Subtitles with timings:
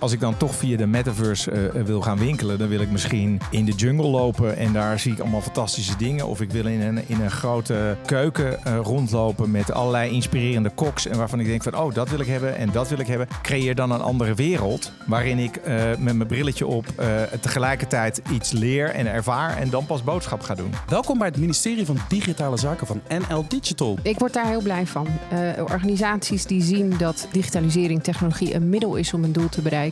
[0.00, 3.40] Als ik dan toch via de metaverse eh, wil gaan winkelen, dan wil ik misschien
[3.50, 6.26] in de jungle lopen en daar zie ik allemaal fantastische dingen.
[6.26, 11.06] Of ik wil in een, in een grote keuken eh, rondlopen met allerlei inspirerende koks
[11.06, 13.28] en waarvan ik denk van, oh, dat wil ik hebben en dat wil ik hebben.
[13.42, 18.50] Creëer dan een andere wereld waarin ik eh, met mijn brilletje op eh, tegelijkertijd iets
[18.52, 20.72] leer en ervaar en dan pas boodschap ga doen.
[20.88, 23.98] Welkom bij het ministerie van Digitale Zaken van NL Digital.
[24.02, 25.06] Ik word daar heel blij van.
[25.30, 29.87] Eh, organisaties die zien dat digitalisering, technologie een middel is om een doel te bereiken.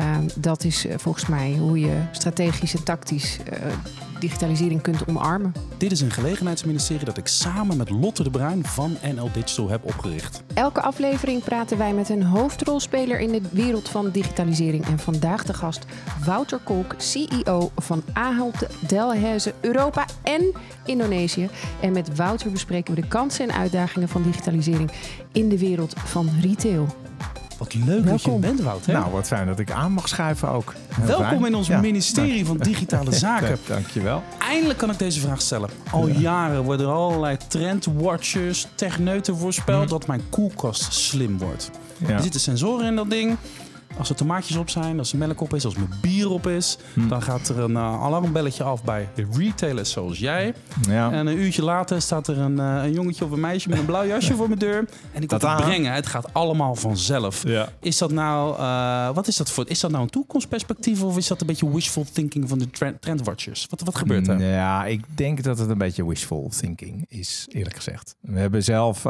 [0.00, 3.72] Uh, dat is uh, volgens mij hoe je strategisch en tactisch uh,
[4.18, 5.52] digitalisering kunt omarmen.
[5.76, 9.84] Dit is een gelegenheidsministerie dat ik samen met Lotte de Bruin van NL Digital heb
[9.84, 10.42] opgericht.
[10.54, 14.86] Elke aflevering praten wij met een hoofdrolspeler in de wereld van digitalisering.
[14.86, 15.84] En vandaag de gast
[16.24, 20.52] Wouter Kolk, CEO van Ahold Delhaize Europa en
[20.84, 21.48] Indonesië.
[21.80, 24.90] En met Wouter bespreken we de kansen en uitdagingen van digitalisering
[25.32, 27.03] in de wereld van retail.
[27.58, 28.10] Wat leuk Welkom.
[28.12, 28.86] dat je bent, Wout.
[28.86, 28.92] Hè?
[28.92, 30.74] Nou, wat fijn dat ik aan mag schuiven ook.
[30.88, 31.44] Heel Welkom fijn.
[31.44, 31.80] in ons ja.
[31.80, 33.58] ministerie van Digitale Zaken.
[33.66, 34.22] Dankjewel.
[34.38, 35.70] Eindelijk kan ik deze vraag stellen.
[35.90, 36.18] Al ja.
[36.18, 39.88] jaren worden er allerlei trendwatchers, techneuten voorspeld mm.
[39.88, 41.70] dat mijn koelkast slim wordt.
[41.98, 42.08] Ja.
[42.08, 43.36] Er zitten sensoren in dat ding.
[43.98, 46.78] Als er tomaatjes op zijn, als er melk op is, als er bier op is,
[46.94, 47.08] hm.
[47.08, 50.54] dan gaat er een uh, alarmbelletje af bij de retailers zoals jij.
[50.88, 51.12] Ja.
[51.12, 53.84] En een uurtje later staat er een, uh, een jongetje of een meisje met een
[53.84, 54.88] blauw jasje voor mijn deur.
[55.12, 55.92] En ik wil het brengen.
[55.92, 57.46] Het gaat allemaal vanzelf.
[57.46, 57.68] Ja.
[57.80, 59.68] Is dat nou, uh, wat is dat voor?
[59.68, 63.02] Is dat nou een toekomstperspectief of is dat een beetje wishful thinking van de trend,
[63.02, 63.66] trendwatchers?
[63.70, 64.42] Wat, wat gebeurt er?
[64.42, 68.16] Ja, ik denk dat het een beetje wishful thinking is, eerlijk gezegd.
[68.20, 69.04] We hebben zelf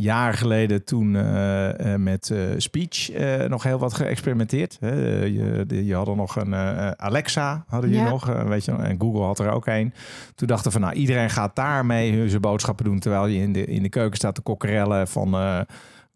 [0.00, 3.10] jaar geleden toen uh, met uh, speech
[3.48, 4.76] nog heel wat geëxperimenteerd.
[4.80, 4.94] Hè.
[5.24, 6.54] je, je had er nog een
[6.98, 8.08] Alexa, hadden je ja.
[8.08, 9.94] nog, weet je, en Google had er ook een.
[10.34, 13.82] Toen dachten van, nou, iedereen gaat daarmee zijn boodschappen doen, terwijl je in de, in
[13.82, 15.36] de keuken staat te kokkerellen van...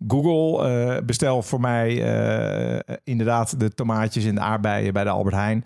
[0.09, 1.95] Google, bestel voor mij
[3.05, 5.65] inderdaad de tomaatjes en de aardbeien bij de Albert Heijn.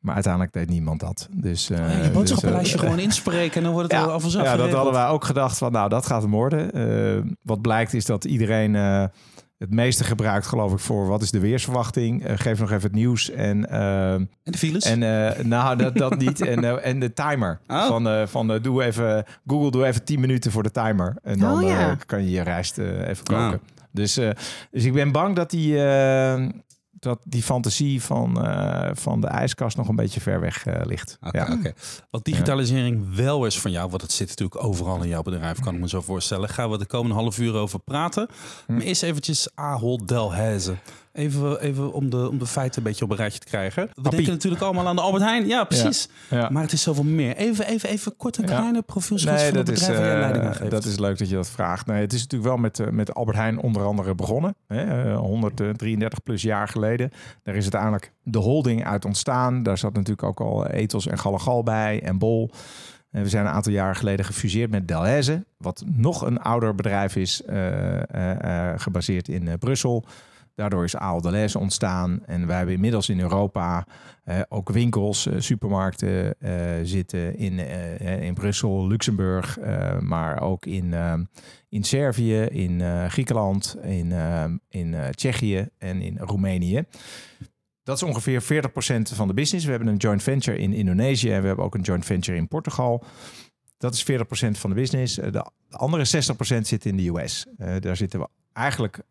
[0.00, 1.28] Maar uiteindelijk deed niemand dat.
[1.30, 4.20] Dus, uh, ja, je boodschappenlijstje dus, uh, gewoon inspreken en dan wordt het ja, al
[4.20, 6.78] vanzelf Ja, dat hadden wij ook gedacht van nou, dat gaat hem worden.
[6.78, 8.74] Uh, wat blijkt is dat iedereen
[9.58, 12.24] het meeste gebruikt, geloof ik, voor wat is de weersverwachting.
[12.34, 13.30] geef nog even het nieuws.
[13.30, 14.84] En, en de files?
[14.84, 16.40] En nou, dat, dat niet.
[16.46, 17.60] en, en de timer.
[17.66, 17.86] Oh.
[17.86, 21.16] Van, van doe even, Google, doe even 10 minuten voor de timer.
[21.22, 21.96] En dan oh, ja.
[22.06, 23.60] kan je je rijst even koken.
[23.92, 24.14] Dus,
[24.70, 25.78] dus ik ben bang dat die
[27.00, 31.18] dat die fantasie van, uh, van de ijskast nog een beetje ver weg uh, ligt.
[31.20, 31.54] Okay, ja.
[31.54, 31.74] okay.
[32.10, 35.74] Wat digitalisering wel is van jou, want het zit natuurlijk overal in jouw bedrijf, kan
[35.74, 36.48] ik me zo voorstellen.
[36.48, 38.28] Gaan we de komende half uur over praten.
[38.66, 38.72] Hm.
[38.72, 40.76] Maar eerst eventjes Ahold Delhaize.
[41.12, 43.82] Even, even om, de, om de feiten een beetje op een rijtje te krijgen.
[43.82, 44.10] We Appie.
[44.10, 45.46] denken natuurlijk allemaal aan de Albert Heijn.
[45.46, 46.08] Ja, precies.
[46.30, 46.48] Ja, ja.
[46.50, 47.36] Maar het is zoveel meer.
[47.36, 50.54] Even, even, even kort een kleine profielschets nee, van het bedrijf waar uh, leiding aan
[50.54, 50.70] geeft.
[50.70, 51.86] Dat is leuk dat je dat vraagt.
[51.86, 54.54] Nee, het is natuurlijk wel met, uh, met Albert Heijn onder andere begonnen.
[54.66, 57.10] Hè, uh, 133 plus jaar geleden.
[57.42, 59.62] Daar is uiteindelijk de holding uit ontstaan.
[59.62, 62.50] Daar zat natuurlijk ook al Ethos en Galagal bij en Bol.
[63.10, 67.42] We zijn een aantal jaren geleden gefuseerd met Delhaize, wat nog een ouder bedrijf is,
[68.76, 70.04] gebaseerd in Brussel.
[70.54, 72.26] Daardoor is Aal Deleuze ontstaan.
[72.26, 73.86] En wij hebben inmiddels in Europa
[74.24, 76.52] uh, ook winkels, uh, supermarkten uh,
[76.82, 77.58] zitten in,
[78.22, 79.58] in Brussel, Luxemburg,
[80.00, 80.94] maar ook in,
[81.68, 84.12] in Servië, in Griekenland, in,
[84.68, 86.84] in Tsjechië en in Roemenië.
[87.82, 88.46] Dat is ongeveer 40%
[89.14, 89.64] van de business.
[89.64, 92.48] We hebben een joint venture in Indonesië en we hebben ook een joint venture in
[92.48, 93.04] Portugal.
[93.78, 94.14] Dat is 40%
[94.50, 95.14] van de business.
[95.14, 97.46] De andere 60% zit in de US.
[97.80, 99.02] daar zitten we eigenlijk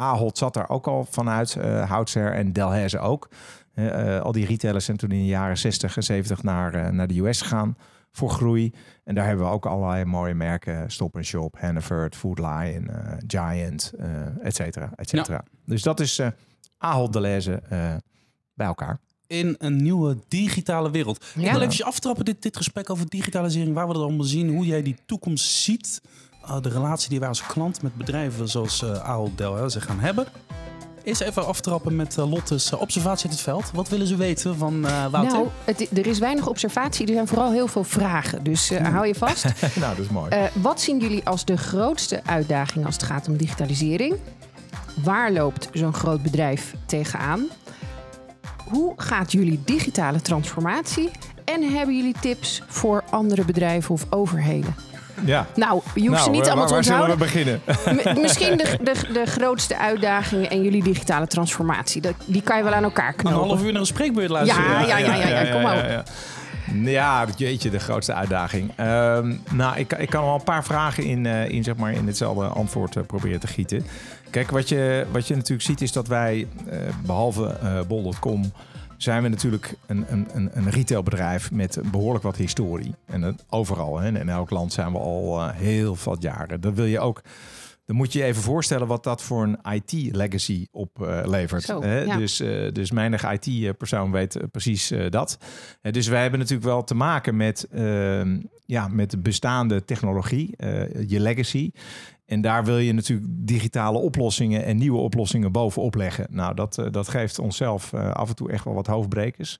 [0.00, 3.28] Ahold zat daar ook al vanuit, uh, Houtser en Delhaize ook.
[3.74, 7.06] Uh, al die retailers zijn toen in de jaren 60 en 70 naar, uh, naar
[7.06, 7.76] de US gegaan
[8.12, 8.74] voor groei.
[9.04, 10.90] En daar hebben we ook allerlei mooie merken.
[10.90, 12.90] Stop Shop, Hannaford, Food Lion,
[13.26, 13.92] Giant,
[14.42, 15.44] et cetera, et cetera.
[15.44, 15.58] Ja.
[15.64, 16.20] Dus dat is
[16.78, 17.62] Ahold Delhaize
[18.54, 21.24] bij elkaar in een nieuwe digitale wereld.
[21.34, 21.46] Ja.
[21.46, 24.66] Ik wil even aftrappen, dit, dit gesprek over digitalisering, waar we dat allemaal zien, hoe
[24.66, 26.00] jij die toekomst ziet.
[26.48, 30.26] Uh, de relatie die wij als klant met bedrijven zoals uh, Ahold Delhaize gaan hebben.
[31.02, 33.70] Is even aftrappen met uh, Lotte's observatie uit het veld.
[33.74, 35.22] Wat willen ze weten van Wouter?
[35.22, 37.06] Nou, het, er is weinig observatie.
[37.06, 38.44] Er zijn vooral heel veel vragen.
[38.44, 39.44] Dus hou je vast.
[39.80, 40.30] nou, dat is mooi.
[40.62, 44.16] wat zien jullie als de grootste uitdaging als het gaat om digitalisering?
[45.04, 47.46] Waar loopt zo'n groot bedrijf tegenaan?
[48.70, 51.10] Hoe gaat jullie digitale transformatie?
[51.44, 54.74] En hebben jullie tips voor andere bedrijven of overheden?
[55.24, 55.46] Ja.
[55.54, 57.18] Nou, je hoeft nou, ze niet allemaal te onthouden.
[57.18, 58.20] Waar zullen we beginnen?
[58.24, 62.00] Misschien de, de, de grootste uitdagingen en jullie digitale transformatie.
[62.00, 63.40] Dat, die kan je wel aan elkaar knopen.
[63.40, 64.64] Een half uur naar een spreekbeurt luisteren.
[64.64, 66.02] Ja, ja, ja, ja, ja, kom maar op.
[66.84, 68.72] Ja, jeetje, de grootste uitdaging.
[68.76, 72.06] Ehm, nou, ik, ik kan wel een paar vragen in, uh, in, zeg maar, in
[72.06, 73.86] hetzelfde antwoord uh, proberen te gieten.
[74.30, 78.52] Kijk, wat je, wat je natuurlijk ziet is dat wij, uh, behalve bol.com,
[78.98, 82.94] zijn we natuurlijk een, een, een retailbedrijf met behoorlijk wat historie.
[83.06, 86.60] En dat overal, hè, in elk land zijn we al heel wat jaren.
[86.60, 87.22] Dat wil je ook
[87.88, 91.68] dan moet je je even voorstellen wat dat voor een IT-legacy oplevert.
[91.68, 95.38] Uh, dus, uh, dus menig IT-persoon weet eh, precies uh, dat.
[95.80, 100.54] dus wij hebben natuurlijk wel te maken met, ehm, ja, met bestaande technologie,
[101.06, 101.70] je legacy.
[102.28, 106.26] En daar wil je natuurlijk digitale oplossingen en nieuwe oplossingen bovenop leggen.
[106.30, 109.58] Nou, dat, dat geeft onszelf af en toe echt wel wat hoofdbrekers.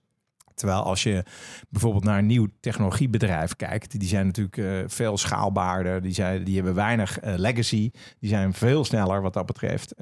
[0.54, 1.24] Terwijl als je
[1.68, 6.54] bijvoorbeeld naar een nieuw technologiebedrijf kijkt, die zijn natuurlijk uh, veel schaalbaarder, die, zijn, die
[6.54, 9.94] hebben weinig legacy, die zijn veel sneller wat dat betreft.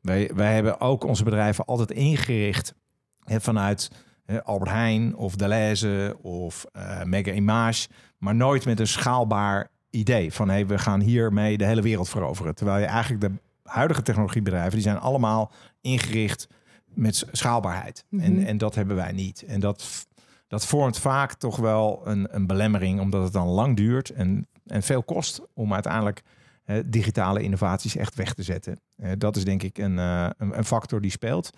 [0.00, 2.74] Wij, wij hebben ook onze bedrijven altijd ingericht
[3.24, 3.90] hè, vanuit
[4.42, 6.66] Albert Heijn of Deleuze of
[7.04, 7.88] Mega Image,
[8.18, 12.54] maar nooit met een schaalbaar idee van hey, we gaan hiermee de hele wereld veroveren.
[12.54, 13.32] Terwijl je eigenlijk de
[13.62, 16.48] huidige technologiebedrijven, die zijn allemaal ingericht
[16.84, 18.04] met schaalbaarheid.
[18.10, 18.46] en, mhm.
[18.46, 19.42] en dat hebben wij niet.
[19.42, 20.06] En dat,
[20.48, 24.82] dat vormt vaak toch wel een, een belemmering, omdat het dan lang duurt en, en
[24.82, 26.22] veel kost om uiteindelijk
[26.86, 28.80] digitale innovaties echt weg te zetten.
[29.18, 31.50] dat is denk ik een, uh, een, factor die speelt.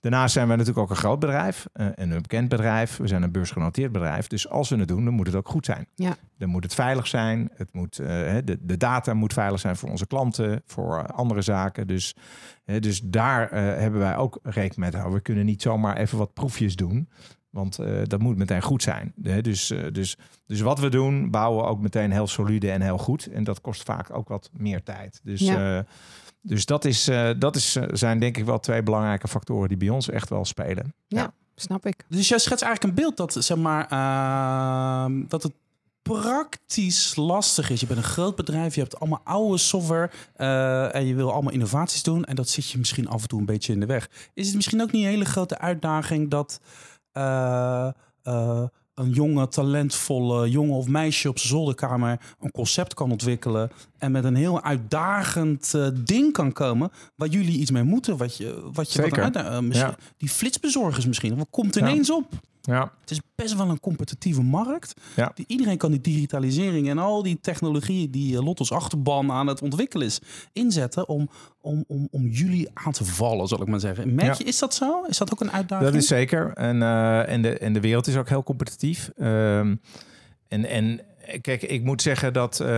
[0.00, 2.96] Daarnaast zijn we natuurlijk ook een groot bedrijf en een bekend bedrijf.
[2.96, 4.26] We zijn een beursgenoteerd bedrijf.
[4.26, 5.86] Dus als we het doen, dan moet het ook goed zijn.
[5.94, 6.16] Ja.
[6.38, 7.50] Dan moet het veilig zijn.
[7.54, 8.08] Het moet, uh,
[8.44, 11.86] de, de data moet veilig zijn voor onze klanten, voor andere zaken.
[11.86, 12.16] Dus,
[12.64, 15.12] dus daar hebben wij ook rekening mee houden.
[15.12, 17.08] We kunnen niet zomaar even wat proefjes doen.
[17.54, 19.12] Want uh, dat moet meteen goed zijn.
[19.16, 20.16] Dus, uh, dus,
[20.46, 23.26] dus wat we doen, bouwen we ook meteen heel solide en heel goed.
[23.26, 25.20] En dat kost vaak ook wat meer tijd.
[25.22, 25.76] Dus, ja.
[25.76, 25.82] uh,
[26.40, 30.10] dus dat, is, dat is, zijn denk ik wel twee belangrijke factoren die bij ons
[30.10, 30.94] echt wel spelen.
[31.06, 31.32] Ja, ja.
[31.54, 32.04] snap ik.
[32.08, 35.52] Dus jij schetst eigenlijk een beeld dat, zeg maar, ehm, dat het
[36.02, 37.80] praktisch lastig is.
[37.80, 40.10] Je bent een groot bedrijf, je hebt allemaal oude software
[40.92, 42.24] en je wil allemaal innovaties doen.
[42.24, 44.10] En dat zit je misschien af en toe een beetje in de weg.
[44.34, 46.60] Is het misschien ook niet een hele grote uitdaging dat
[47.14, 47.88] uh,
[48.24, 48.62] uh,
[48.94, 54.24] een jonge, talentvolle jongen of meisje op zijn zolderkamer een concept kan ontwikkelen en met
[54.24, 58.16] een heel uitdagend uh, ding kan komen waar jullie iets mee moeten.
[58.16, 59.22] Wat je, wat je Zeker.
[59.22, 59.96] Wat uit, ja.
[60.16, 61.36] Die flitsbezorgers misschien.
[61.36, 62.14] Wat komt ineens ja.
[62.14, 62.28] op?
[62.66, 62.92] Ja.
[63.00, 64.94] Het is best wel een competitieve markt.
[65.16, 65.32] Ja.
[65.34, 69.62] Die, iedereen kan die digitalisering en al die technologieën die uh, Lotto's achterban aan het
[69.62, 70.20] ontwikkelen is,
[70.52, 71.28] inzetten om,
[71.60, 74.14] om, om, om jullie aan te vallen, zal ik maar zeggen.
[74.14, 75.04] Merk je, is dat zo?
[75.08, 75.90] Is dat ook een uitdaging?
[75.90, 76.52] Dat is zeker.
[76.52, 79.10] En, uh, en, de, en de wereld is ook heel competitief.
[79.20, 79.80] Um,
[80.48, 81.00] en, en
[81.40, 82.68] kijk, ik moet zeggen dat uh,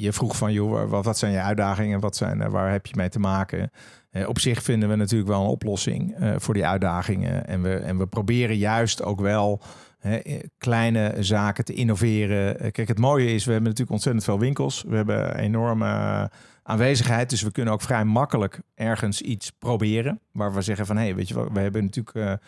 [0.00, 2.00] je vroeg van, joh, wat, wat zijn je uitdagingen?
[2.00, 3.70] Wat zijn, waar heb je mee te maken?
[4.16, 7.46] Uh, op zich vinden we natuurlijk wel een oplossing uh, voor die uitdagingen.
[7.46, 9.60] En we, en we proberen juist ook wel
[9.98, 10.20] hè,
[10.58, 12.72] kleine zaken te innoveren.
[12.72, 14.84] kijk, het mooie is, we hebben natuurlijk ontzettend veel winkels.
[14.88, 16.30] We hebben enorme
[16.62, 17.30] aanwezigheid.
[17.30, 20.20] Dus we kunnen ook vrij makkelijk ergens iets proberen.
[20.32, 22.40] Waar we zeggen van, hé, hey, weet je wat, we hebben natuurlijk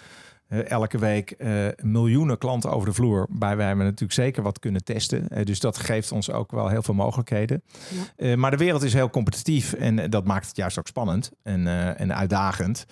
[0.48, 3.26] uh, elke week uh, miljoenen klanten over de vloer.
[3.30, 5.26] Bij wij we natuurlijk zeker wat kunnen testen.
[5.30, 7.62] Uh, dus dat geeft ons ook wel heel veel mogelijkheden.
[8.16, 8.36] Ja.
[8.36, 11.66] maar de wereld is heel competitief en dat maakt het juist ook spannend en,
[11.96, 12.86] en uitdagend.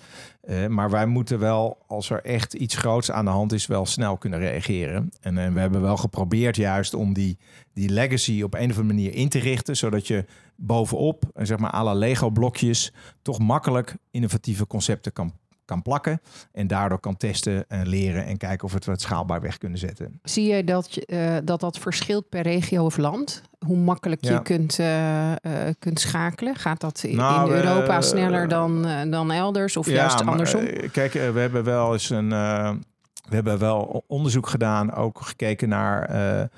[0.67, 4.17] maar wij moeten wel, als er echt iets groots aan de hand is, wel snel
[4.17, 5.09] kunnen reageren.
[5.21, 7.37] En we hebben wel geprobeerd juist om die,
[7.73, 10.25] die legacy op een of andere manier in te richten, zodat je
[10.55, 15.33] bovenop, zeg maar, alle Lego blokjes, toch makkelijk innovatieve concepten kan
[15.67, 16.21] kan plakken.
[16.51, 19.77] En daardoor kan testen en leren en kijken of we het wat schaalbaar weg kunnen
[19.77, 20.19] zetten.
[20.23, 23.41] Zie je dat je, uh, dat, dat verschilt per regio of land?
[23.65, 24.33] Hoe makkelijk ja.
[24.33, 25.35] je kunt, uh, uh,
[25.79, 26.55] kunt schakelen?
[26.55, 30.63] Gaat dat in, nou, in Europa sneller dan, dan elders of ja, juist andersom?
[30.63, 32.29] Maar, kijk, we hebben wel eens een.
[32.29, 36.49] we hebben wel onderzoek gedaan, ook gekeken naar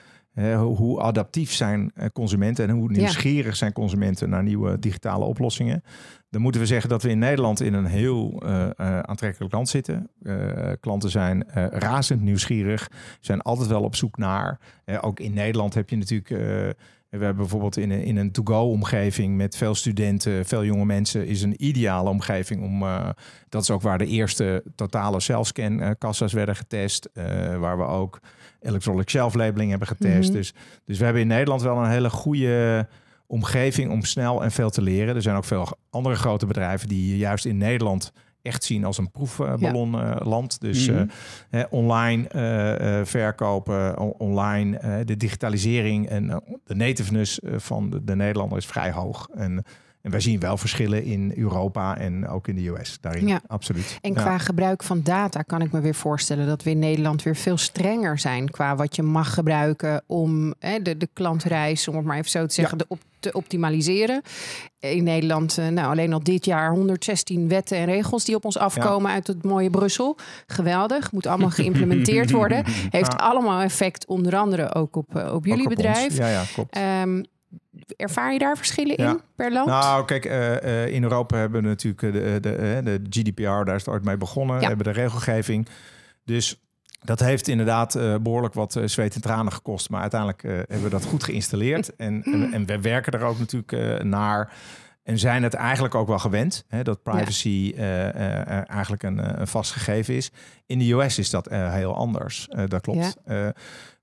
[0.57, 5.83] hoe adaptief zijn consumenten en hoe nieuwsgierig zijn consumenten naar nieuwe digitale oplossingen.
[6.29, 9.69] Dan moeten we zeggen dat we in Nederland in een heel uh, uh, aantrekkelijk land
[9.69, 10.09] zitten.
[10.21, 14.59] Uh, klanten zijn razend nieuwsgierig, zijn altijd wel op zoek naar.
[15.01, 16.29] ook in Nederland heb je natuurlijk.
[17.09, 21.41] We hebben bijvoorbeeld in een, in een to-go-omgeving met veel studenten, veel jonge mensen, is
[21.41, 22.83] een ideale omgeving om.
[23.49, 27.09] dat is ook waar de eerste totale selfscan-kassa's werden getest,
[27.59, 28.19] waar we ook
[28.61, 30.29] electronic shelf labeling hebben getest.
[30.29, 30.33] Mm -hmm.
[30.33, 30.53] dus,
[30.85, 32.87] dus we hebben in Nederland wel een hele goede
[33.27, 35.15] omgeving om snel en veel te leren.
[35.15, 38.11] Er zijn ook veel andere grote bedrijven die juist in Nederland
[38.41, 40.57] echt zien als een proefballonland.
[40.59, 40.67] Ja.
[40.67, 40.95] Dus mm
[41.51, 41.65] -hmm.
[41.69, 48.91] online uh, verkopen, online de digitalisering en de nativeness van de, de Nederlander is vrij
[48.91, 49.27] hoog.
[49.33, 49.63] En,
[50.09, 53.27] en wij zien wel verschillen in Europa en ook in de US daarin.
[53.27, 53.41] Ja.
[53.47, 53.97] Absoluut.
[54.01, 54.21] En Ja.
[54.21, 57.57] qua gebruik van data kan ik me weer voorstellen dat we in Nederland weer veel
[57.57, 62.17] strenger zijn qua wat je mag gebruiken om hè, de, de klantreis, om het maar
[62.17, 64.21] even zo te zeggen, de op, te optimaliseren.
[64.79, 68.57] In Nederland, eh, nou alleen al dit jaar 116 wetten en regels die op ons
[68.57, 70.17] afkomen uit het mooie Brussel.
[70.47, 72.63] Geweldig, moet allemaal geïmplementeerd worden.
[72.89, 73.17] Heeft Ja.
[73.17, 75.85] allemaal effect, onder andere ook op, eh, op jullie Ook op ons.
[75.87, 76.17] bedrijf.
[76.17, 76.75] Ja, ja, klopt.
[76.75, 77.23] Ehm,
[77.95, 79.09] ervaar je daar verschillen Ja.
[79.09, 79.67] in per land?
[79.67, 83.75] Nou, kijk, eh, eh, in Europa hebben we natuurlijk eh, de, de, de GDPR, daar
[83.75, 84.55] is het ooit mee begonnen.
[84.55, 84.61] Ja.
[84.61, 85.67] We hebben de regelgeving.
[86.25, 86.61] Dus
[87.03, 89.89] dat heeft inderdaad eh, behoorlijk wat zweet en tranen gekost.
[89.89, 91.95] Maar uiteindelijk hebben we dat goed geïnstalleerd.
[91.95, 94.53] En, en, en we werken er ook natuurlijk naar.
[95.03, 97.73] En zijn het eigenlijk ook wel gewend hè, dat privacy
[98.65, 100.31] eigenlijk een, een vast gegeven is.
[100.65, 102.47] In de US is dat heel anders.
[102.67, 103.17] Dat klopt.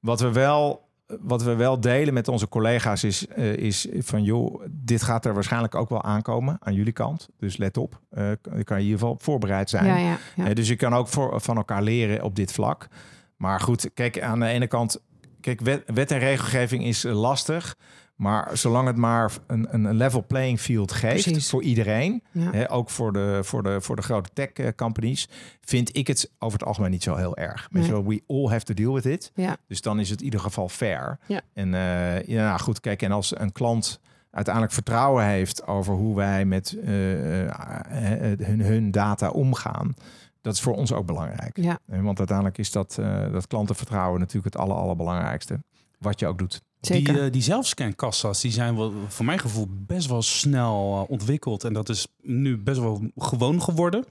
[0.01, 4.63] Wat we wel wat we wel delen met onze collega's is, eh, is van joh,
[4.71, 7.29] dit gaat er waarschijnlijk ook wel aankomen aan jullie kant.
[7.39, 9.87] Dus let op, eh, je kan je in ieder geval voorbereid zijn.
[9.87, 10.47] ja, ja, ja.
[10.47, 12.89] Eh, dus je kan ook voor, van elkaar leren op dit vlak.
[13.37, 15.01] Maar goed, kijk, aan de ene kant,
[15.41, 17.77] kijk, wet, wet en regelgeving is lastig.
[18.17, 21.51] Maar zolang het maar een, een level playing field geeft Precies.
[21.51, 22.51] voor iedereen, Ja.
[22.51, 25.29] hè, ook voor de, voor, de, voor de grote tech eh, companies,
[25.61, 27.69] vind ik het over het algemeen niet zo heel erg.
[27.71, 27.85] Weet Nee.
[27.85, 29.31] je wel, we all have to deal with it.
[29.35, 29.57] Ja.
[29.69, 31.19] Dus dan is het in ieder geval fair.
[31.27, 31.41] Ja.
[31.53, 36.17] En eh, ja, nou goed, kijk, en als een klant uiteindelijk vertrouwen heeft over hoe
[36.17, 36.89] wij met eh,
[38.47, 39.95] hun, hun data omgaan,
[40.41, 41.57] dat is voor ons ook belangrijk.
[41.61, 41.79] Ja.
[41.87, 42.99] Want uiteindelijk is dat,
[43.33, 45.61] dat klantenvertrouwen natuurlijk het aller, allerbelangrijkste.
[46.07, 46.63] Wat je ook doet.
[46.81, 47.15] Zeker.
[47.15, 51.65] Die, eh, die zelfscankassa's die zijn wel, voor mijn gevoel best wel snel eh, ontwikkeld.
[51.65, 54.05] En dat is nu best wel gewoon geworden.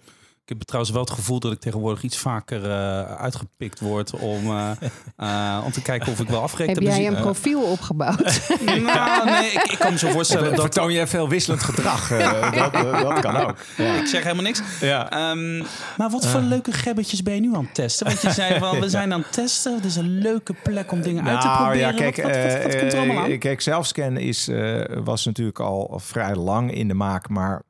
[0.46, 4.46] Ik heb trouwens wel het gevoel dat ik tegenwoordig iets vaker eh, uitgepikt word om,
[4.46, 4.72] eh,
[5.58, 6.92] eh, om te kijken of ik wel afgereken Heb heb.
[6.94, 8.42] jij Dus, een profiel opgebouwd?
[8.94, 10.62] nou, nee, ik, ik kan me zo voorstellen dat...
[10.62, 12.12] Vertoon je veel wisselend gedrag?
[12.12, 13.56] eh, dat, dat kan ook.
[13.78, 14.62] Ik zeg helemaal niks.
[14.82, 15.12] Ja.
[15.12, 15.58] Ehm,
[15.98, 18.06] maar wat voor leuke gebbetjes ben je nu aan het testen?
[18.08, 19.76] Want je zei van, we zijn aan het testen.
[19.76, 21.92] Het is een leuke plek om dingen uit te Nou, proberen.
[21.92, 23.38] Ja, kijk, wat, wat, wat, wat komt er allemaal aan?
[23.38, 27.62] kijk, zelfscan is, eh, was natuurlijk al vrij lang in de maak, maar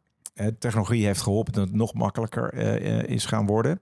[0.60, 3.82] technologie heeft geholpen dat het nog makkelijker eh, eh, is gaan worden.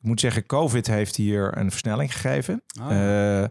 [0.00, 2.62] Ik moet zeggen, COVID heeft hier een versnelling gegeven.
[2.88, 3.42] Eh,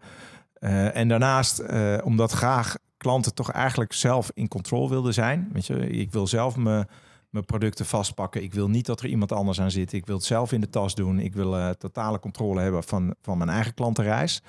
[0.60, 5.50] eh, en daarnaast, eh, omdat graag klanten toch eigenlijk zelf in controle wilden zijn.
[5.54, 6.88] Weet je, ik wil zelf mijn,
[7.30, 8.44] mijn producten vastpakken.
[8.44, 9.94] Ik wil niet dat er iemand anders aan zit.
[9.94, 11.20] Ik wil het zelf in de tas doen.
[11.20, 14.42] Ik wil eh, totale controle hebben van, van mijn eigen klantenreis.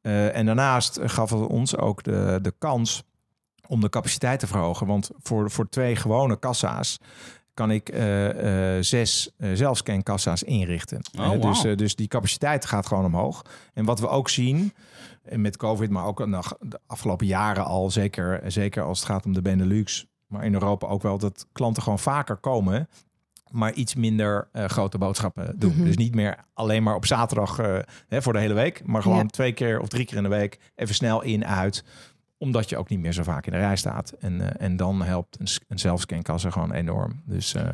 [0.00, 3.04] Eh, en daarnaast gaf het ons ook de, de kans
[3.72, 4.86] om de capaciteit te verhogen.
[4.86, 6.98] Want voor, voor twee gewone kassa's
[7.54, 11.00] kan ik eh, eh, zes eh, zelfscankassa's inrichten.
[11.18, 13.42] Oh, dus, eh, dus die capaciteit gaat gewoon omhoog.
[13.74, 14.72] En wat we ook zien,
[15.22, 19.24] en met COVID, maar ook nog de afgelopen jaren al, zeker, zeker als het gaat
[19.24, 22.88] om de Benelux, maar in Europa ook wel, dat klanten gewoon vaker komen,
[23.50, 25.72] maar iets minder eh, grote boodschappen doen.
[25.74, 25.84] Mhm.
[25.84, 29.18] Dus niet meer alleen maar op zaterdag eh, hè, voor de hele week, maar gewoon
[29.18, 29.26] Ja.
[29.26, 31.84] twee keer of drie keer in de week even snel in, uit
[32.42, 34.10] omdat je ook niet meer zo vaak in de rij staat.
[34.20, 37.22] En, eh, en dan helpt een, een zelfscankassa gewoon enorm.
[37.24, 37.68] Dus eh,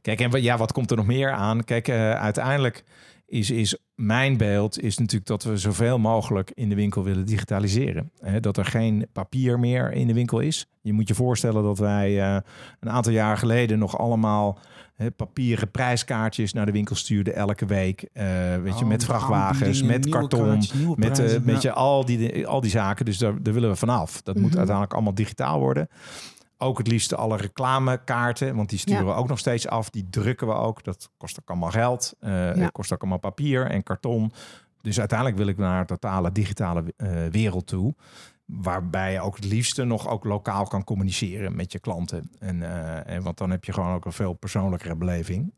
[0.00, 1.64] kijk, en ja, wat komt er nog meer aan?
[1.64, 2.84] Kijk, eh, uiteindelijk
[3.26, 8.10] is, is mijn beeld is natuurlijk dat we zoveel mogelijk in de winkel willen digitaliseren.
[8.40, 10.66] Dat er geen papier meer in de winkel is.
[10.80, 12.20] Je moet je voorstellen dat wij
[12.80, 14.58] een aantal jaar geleden nog allemaal
[15.16, 18.02] papieren prijskaartjes naar de winkel stuurden elke week.
[18.12, 18.24] Eh,
[18.62, 20.70] weet je, Oh, met vrachtwagens, met karton, met,
[21.08, 23.04] eh, prijzen, met je, al, die, al die zaken.
[23.04, 24.22] Dus daar, daar willen we vanaf.
[24.22, 24.56] Dat moet Mhm.
[24.56, 25.88] uiteindelijk allemaal digitaal worden.
[26.58, 29.12] Ook het liefste alle reclamekaarten, want die sturen Ja.
[29.12, 29.90] we ook nog steeds af.
[29.90, 30.84] Die drukken we ook.
[30.84, 32.14] Dat kost ook allemaal geld.
[32.20, 32.68] eh, Ja.
[32.68, 34.32] Kost ook allemaal papier en karton.
[34.80, 37.94] Dus uiteindelijk wil ik naar een totale digitale eh, wereld toe.
[38.44, 42.30] Waarbij je ook het liefste nog ook lokaal kan communiceren met je klanten.
[42.38, 45.52] En, eh, en want dan heb je gewoon ook een veel persoonlijkere beleving.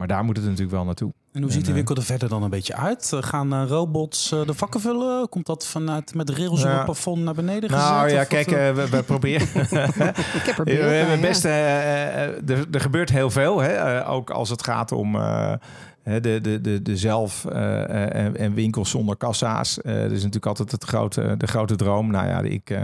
[0.00, 1.12] Maar daar moet het natuurlijk wel naartoe.
[1.32, 3.12] En hoe ziet die eh, winkel er verder dan een beetje uit?
[3.12, 5.28] Eh, Gaan eh, robots de vakken vullen?
[5.28, 7.88] Komt dat vanuit met rails op het plafond naar beneden gezet?
[7.88, 9.48] Nou ja, kijk, we, we proberen.
[10.38, 14.06] Ik heb er we hebben best, er, gebeurt heel veel, hè?
[14.08, 19.74] ook als het gaat om de, de, de, de zelf en, winkels zonder kassa's.
[19.74, 22.10] Dat is natuurlijk altijd het grote, de grote droom.
[22.10, 22.78] Nou ja, ik,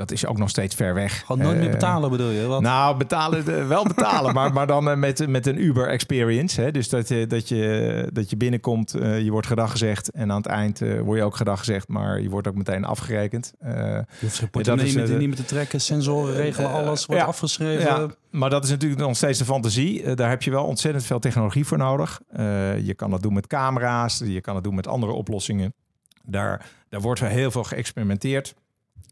[0.00, 1.22] dat is ook nog steeds ver weg.
[1.26, 2.46] Gewoon nooit meer Eh, betalen bedoel je?
[2.46, 2.60] Wat?
[2.60, 6.60] nou, betalen, eh, wel betalen, maar, maar dan eh, met, met een Uber experience.
[6.60, 6.70] Hè?
[6.70, 10.46] Dus dat je, dat, je, dat je binnenkomt, je wordt gedag gezegd en aan het
[10.46, 13.52] eind word je ook gedag gezegd, maar je wordt ook meteen afgerekend.
[13.60, 15.80] Eh, je hoeft geen dat portemonnee met, niet meer te trekken.
[15.80, 17.28] Sensoren regelen alles, wordt ja.
[17.28, 17.84] afgeschreven.
[17.84, 20.14] Ja, maar dat is natuurlijk nog steeds de fantasie.
[20.14, 22.20] Daar heb je wel ontzettend veel technologie voor nodig.
[22.82, 25.74] Je kan dat doen met camera's, je kan het doen met andere oplossingen.
[26.24, 28.54] Daar, daar wordt heel veel geëxperimenteerd.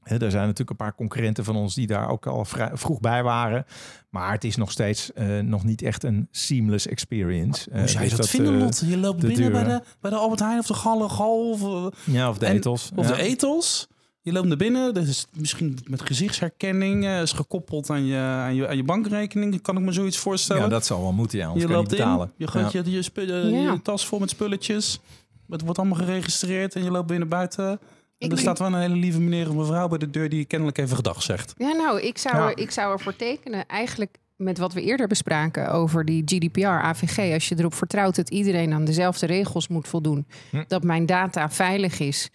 [0.09, 3.23] Er zijn natuurlijk een paar concurrenten van ons die daar ook al vrij, vroeg bij
[3.23, 3.65] waren.
[4.11, 7.71] Maar het is nog steeds uh, nog niet echt een seamless experience.
[7.73, 8.83] Hoe zou je dus dat, vinden, uh, Lot?
[8.87, 12.29] Je loopt binnen bij de, bij de Albert Heijn of de Galle Gal of, ja,
[12.29, 12.91] of de Ethos.
[12.95, 13.15] Of ja.
[13.15, 13.89] de Ethos.
[14.21, 18.55] Je loopt naar binnen, dat is misschien met gezichtsherkenning, uh, is gekoppeld aan je, aan,
[18.55, 19.63] je, aan je bankrekening.
[19.63, 20.63] Kan ik me zoiets voorstellen?
[20.63, 21.53] Ja, dat zal wel moeten, ja.
[21.55, 22.33] Je loopt je betalen.
[22.37, 22.69] In, je ja.
[22.73, 23.73] je, je, spullen, ja.
[23.73, 25.01] je tas vol met spulletjes.
[25.49, 27.81] Het wordt allemaal geregistreerd en je loopt binnen buiten.
[28.19, 30.79] Ik er staat wel een hele lieve meneer of mevrouw bij de deur die kennelijk
[30.79, 31.55] even gedag zegt.
[31.57, 32.57] Ja, nou, ik zou, ja.
[32.57, 33.67] ik zou ervoor tekenen.
[33.67, 37.33] Eigenlijk met wat we eerder bespraken over die GDPR, AVG.
[37.33, 40.27] Als je erop vertrouwt dat iedereen aan dezelfde regels moet voldoen.
[40.51, 40.65] Hm.
[40.67, 42.31] Dat mijn data veilig is.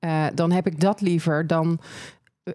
[0.00, 1.80] Uh, dan heb ik dat liever dan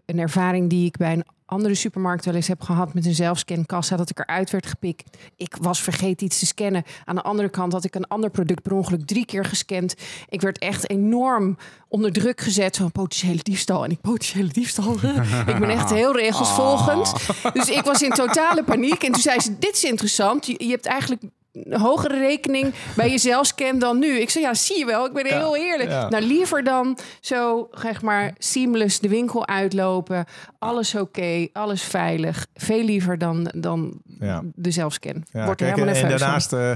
[0.06, 3.96] een ervaring die ik bij een andere supermarkt wel eens heb gehad met een zelfscankassa,
[3.96, 5.18] dat ik eruit werd gepikt.
[5.36, 6.84] Ik was vergeten iets te scannen.
[7.06, 9.96] Aan de andere kant had ik een ander product per ongeluk drie keer gescand.
[10.30, 13.84] Ik werd echt enorm onder druk gezet van potentiële diefstal.
[13.84, 14.94] En ik potentiële diefstal.
[15.54, 17.14] ik ben echt heel regelsvolgend.
[17.54, 19.04] Dus ik was in totale paniek.
[19.04, 20.46] En toen zei ze, dit is interessant.
[20.46, 21.22] Je, je hebt eigenlijk
[21.70, 24.20] hogere rekening bij jezelf scan dan nu.
[24.20, 25.90] Ik zei, ja, zie je wel, ik ben ja, heel eerlijk.
[25.90, 26.10] Ja.
[26.10, 30.26] Nou, liever dan zo, zeg maar, seamless de winkel uitlopen.
[30.60, 32.48] Alles oké, okay, alles veilig.
[32.54, 34.44] Veel liever dan, dan ja.
[34.56, 35.26] de zelfscan.
[35.32, 36.72] Ja, Wordt kijk, helemaal en, en daarnaast uh,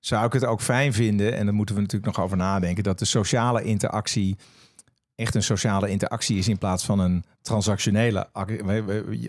[0.00, 1.36] zou ik het ook fijn vinden...
[1.36, 2.82] en daar moeten we natuurlijk nog over nadenken...
[2.82, 4.36] dat de sociale interactie
[5.14, 8.28] echt een sociale interactie is in plaats van een transactionele.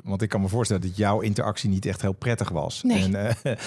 [0.04, 2.84] Want ik kan me voorstellen dat jouw interactie niet echt heel prettig was.
[2.84, 3.16] Nee.
[3.16, 3.36] En,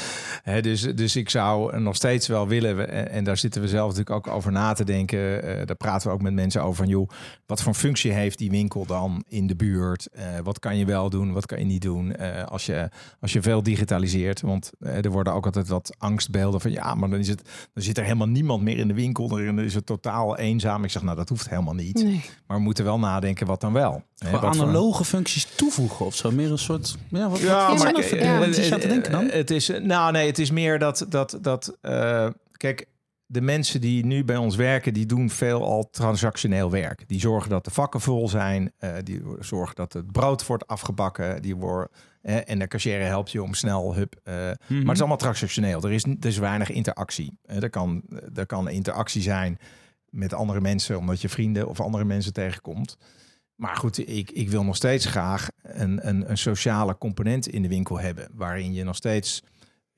[0.57, 4.27] uh, dus, dus ik zou nog steeds wel willen, en, daar zitten we zelf natuurlijk
[4.27, 5.19] ook over na te denken.
[5.19, 7.09] Uh, daar praten we ook met mensen over van, joh,
[7.47, 10.09] wat voor functie heeft die winkel dan in de buurt?
[10.17, 12.89] Uh, wat kan je wel doen, wat kan je niet doen als, je,
[13.21, 14.41] als je veel digitaliseert?
[14.41, 17.99] Want er worden ook altijd wat angstbeelden van, ja, maar dan, is het, dan zit
[17.99, 19.29] er helemaal niemand meer in de winkel.
[19.29, 20.85] Dan is het totaal eenzaam.
[20.85, 22.03] Ik zeg, nou, dat hoeft helemaal niet.
[22.03, 22.25] Nee.
[22.47, 24.03] Maar we moeten wel nadenken wat dan wel.
[24.43, 26.31] Analoge functies toevoegen of zo.
[26.31, 26.97] Meer een soort.
[27.09, 29.29] Ja, wat, ja, wat, maar wat, ja, wat is aan te denken dan?
[29.31, 31.07] Het is, nou nee, het is meer dat.
[31.09, 32.87] dat, dat uh, kijk,
[33.31, 37.09] de mensen die nu bij ons werken, die doen veel al transactioneel werk.
[37.09, 38.73] Die zorgen dat de vakken vol zijn.
[38.81, 41.43] Uh, die zorgen dat het brood wordt afgebakken.
[41.43, 41.89] Die worden,
[42.23, 44.21] uh, en de cashier helpt je om snel hup.
[44.25, 44.77] Uh, mm -hmm.
[44.77, 45.83] Maar het is allemaal transactioneel.
[45.83, 47.39] Er is, er is weinig interactie.
[47.45, 48.03] er, kan,
[48.35, 49.59] er kan interactie zijn
[50.11, 52.97] met andere mensen, omdat je vrienden of andere mensen tegenkomt.
[53.59, 57.69] Maar goed, ik, ik wil nog steeds graag een, een, een sociale component in de
[57.69, 58.29] winkel hebben.
[58.33, 59.43] Waarin je nog steeds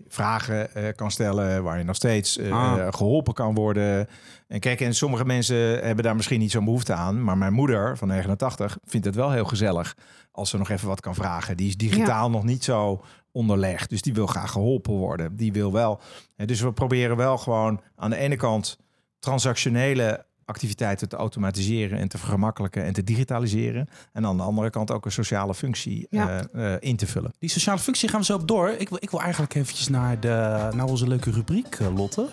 [0.09, 2.87] vragen uh, kan stellen, waar je nog steeds uh, ah.
[2.90, 4.09] geholpen kan worden.
[4.49, 7.25] En kijk, en sommige mensen hebben daar misschien niet zo'n behoefte aan.
[7.25, 9.96] Maar mijn moeder van 89 vindt het wel heel gezellig
[10.33, 11.57] als ze nog even wat kan vragen.
[11.57, 12.33] Die is digitaal ja.
[12.33, 13.90] nog niet zo onderlegd.
[13.90, 15.37] Dus die wil graag geholpen worden.
[15.37, 16.01] Die wil wel.
[16.37, 18.79] Dus we proberen wel gewoon aan de ene kant
[19.18, 23.88] transactionele activiteiten te automatiseren en te vergemakkelijken en te digitaliseren.
[24.12, 26.44] En aan de andere kant ook een sociale functie ja.
[26.54, 27.32] uh, uh, in te vullen.
[27.38, 28.68] Die sociale functie gaan we zo op door.
[28.68, 32.28] Ik wil, ik wil eigenlijk eventjes naar, de, naar onze leuke rubriek, uh, Lotte.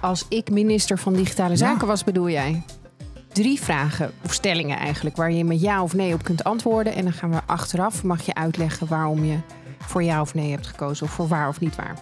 [0.00, 1.86] Als ik minister van Digitale Zaken ja.
[1.86, 2.62] was, bedoel jij?
[3.32, 6.94] Drie vragen, of stellingen eigenlijk, waar je met ja of nee op kunt antwoorden.
[6.94, 9.38] En dan gaan we achteraf, mag je uitleggen waarom je
[9.78, 11.06] voor ja of nee hebt gekozen.
[11.06, 11.96] Of voor waar of niet waar.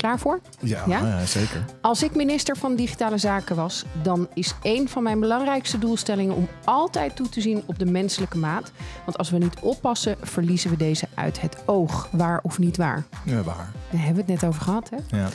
[0.00, 0.40] Klaar voor?
[0.60, 0.98] Ja, ja?
[0.98, 1.64] ja, zeker.
[1.80, 6.48] Als ik minister van Digitale Zaken was, dan is een van mijn belangrijkste doelstellingen om
[6.64, 8.72] altijd toe te zien op de menselijke maat.
[9.04, 12.08] Want als we niet oppassen, verliezen we deze uit het oog.
[12.12, 13.04] Waar of niet waar?
[13.24, 13.72] Ja, waar.
[13.90, 15.16] Daar hebben we het net over gehad, hè?
[15.18, 15.28] Ja.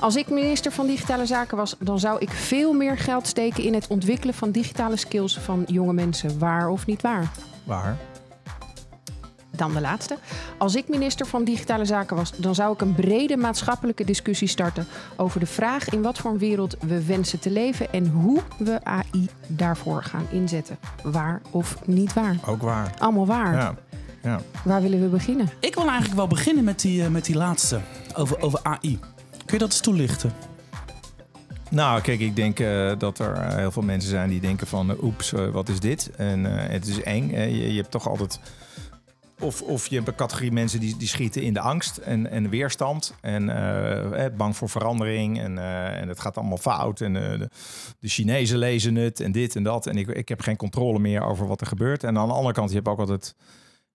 [0.00, 3.74] Als ik minister van Digitale Zaken was, dan zou ik veel meer geld steken in
[3.74, 6.38] het ontwikkelen van digitale skills van jonge mensen.
[6.38, 7.30] Waar of niet waar?
[7.64, 7.96] Waar.
[9.60, 10.16] Dan de laatste.
[10.58, 14.86] Als ik minister van Digitale Zaken was, dan zou ik een brede maatschappelijke discussie starten
[15.16, 18.84] over de vraag in wat voor een wereld we wensen te leven en hoe we
[18.84, 20.78] AI daarvoor gaan inzetten.
[21.02, 22.36] Waar of niet waar?
[22.46, 22.94] Ook waar.
[22.98, 23.54] Allemaal waar.
[23.54, 23.74] Ja.
[24.22, 24.40] Ja.
[24.64, 25.48] Waar willen we beginnen?
[25.58, 27.80] Ik wil eigenlijk wel beginnen met die, uh, met die laatste,
[28.16, 28.98] over, over AI.
[29.30, 30.32] Kun je dat eens toelichten?
[31.70, 34.90] Nou, kijk, ik denk uh, dat er uh, heel veel mensen zijn die denken van...
[34.90, 36.10] Uh, oeps, wat is dit?
[36.16, 37.30] En het is eng.
[37.30, 38.40] Je, je, hebt toch altijd...
[39.40, 42.48] Of, of je hebt een categorie mensen die, die schieten in de angst en, en
[42.48, 43.14] weerstand.
[43.20, 43.46] En
[44.36, 45.40] bang voor verandering.
[45.40, 45.58] En,
[45.94, 47.00] en het gaat allemaal fout.
[47.00, 47.48] En de,
[47.98, 49.86] de Chinezen lezen het en dit en dat.
[49.86, 52.04] En ik, ik heb geen controle meer over wat er gebeurt.
[52.04, 53.34] En aan de andere kant, je hebt ook altijd...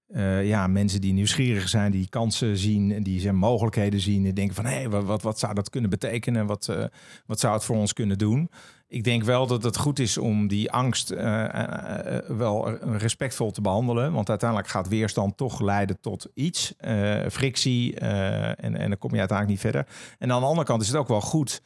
[0.08, 4.26] Uh, ja, mensen die nieuwsgierig zijn, die kansen zien en die zijn mogelijkheden zien.
[4.26, 6.46] En denken van hé, hey, wat, wat, zou dat kunnen betekenen?
[6.46, 6.86] Wat, uh,
[7.26, 8.50] wat zou het voor ons kunnen doen?
[8.88, 11.46] Ik denk wel dat het goed is om die angst uh,
[12.28, 14.14] wel respectvol te behandelen.
[14.14, 16.74] Want uiteindelijk gaat weerstand toch leiden tot iets.
[17.30, 18.00] frictie.
[18.00, 19.88] en, en dan kom je uiteindelijk niet verder.
[20.20, 21.62] En aan de andere kant is het ook wel goed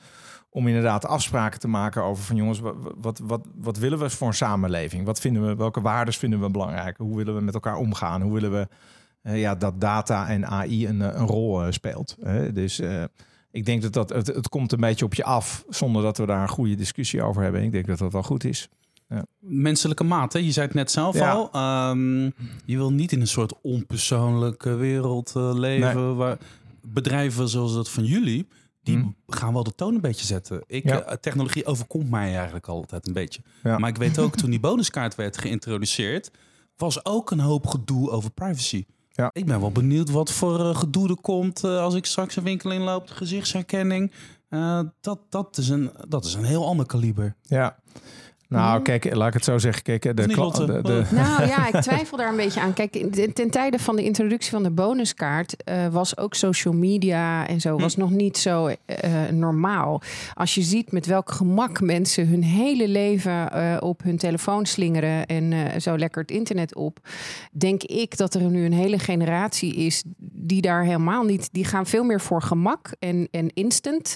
[0.49, 4.27] om inderdaad afspraken te maken over van jongens, wat, wat, wat, wat willen we voor
[4.27, 5.05] een samenleving?
[5.05, 6.97] Wat vinden we, welke waarden vinden we belangrijk?
[6.97, 8.21] Hoe willen we met elkaar omgaan?
[8.21, 8.67] Hoe willen we
[9.23, 12.17] uh, ja, dat data en AI een, een rol uh, speelt?
[12.53, 12.81] dus
[13.51, 16.25] ik denk dat, dat het, het komt een beetje op je af zonder dat we
[16.25, 17.63] daar een goede discussie over hebben.
[17.63, 18.69] Ik denk dat dat wel goed is.
[19.09, 19.25] Ja.
[19.39, 20.39] Menselijke maat, hè?
[20.39, 21.49] je zei het net zelf al.
[21.89, 22.33] Um,
[22.65, 25.95] je wil niet in een soort onpersoonlijke wereld leven.
[25.95, 26.15] Nee.
[26.15, 26.37] Waar
[26.81, 28.47] bedrijven zoals dat van jullie,
[28.81, 29.15] die hmm.
[29.27, 30.63] gaan wel de toon een beetje zetten.
[30.67, 31.09] Ik, ja.
[31.09, 33.41] uh, technologie overkomt mij eigenlijk altijd een beetje.
[33.63, 33.77] Ja.
[33.77, 36.31] Maar ik weet ook, toen die bonuskaart werd geïntroduceerd,
[36.75, 38.85] was ook een hoop gedoe over privacy.
[39.09, 39.29] Ja.
[39.33, 42.71] Ik ben wel benieuwd wat voor uh, gedoe er komt als ik straks een winkel
[42.71, 44.11] inloop, de gezichtsherkenning.
[45.01, 47.35] dat, dat, is een, dat is een heel ander kaliber.
[47.41, 47.79] Ja.
[48.49, 49.83] Nou, kijk, laat ik het zo zeggen.
[49.83, 50.27] Kijk, de, de,
[50.81, 52.73] de, Nou ja, ik twijfel daar een beetje aan.
[52.73, 52.91] Kijk,
[53.33, 57.77] ten tijde van de introductie van de bonuskaart uh, was ook social media en zo
[57.77, 57.99] was hm.
[57.99, 58.75] nog niet zo uh,
[59.31, 60.01] normaal.
[60.33, 65.25] Als je ziet met welk gemak mensen hun hele leven uh, op hun telefoon slingeren
[65.25, 66.99] en zo lekker het internet op,
[67.51, 71.49] denk ik dat er nu een hele generatie is die daar helemaal niet.
[71.51, 74.15] Die gaan veel meer voor gemak en, en instant.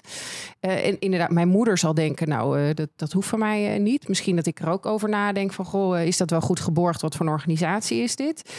[0.59, 4.07] en inderdaad, mijn moeder zal denken, nou, dat, dat hoeft van mij niet.
[4.07, 7.01] Misschien misschien dat ik er ook over nadenk van, goh, is dat wel goed geborgd?
[7.01, 8.53] Wat voor een organisatie is dit?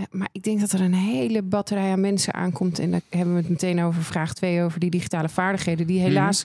[0.00, 2.78] Uh, maar ik denk dat er een hele batterij aan mensen aankomt.
[2.78, 5.86] En daar hebben we het meteen over vraag 2, over die digitale vaardigheden.
[5.86, 6.44] Die helaas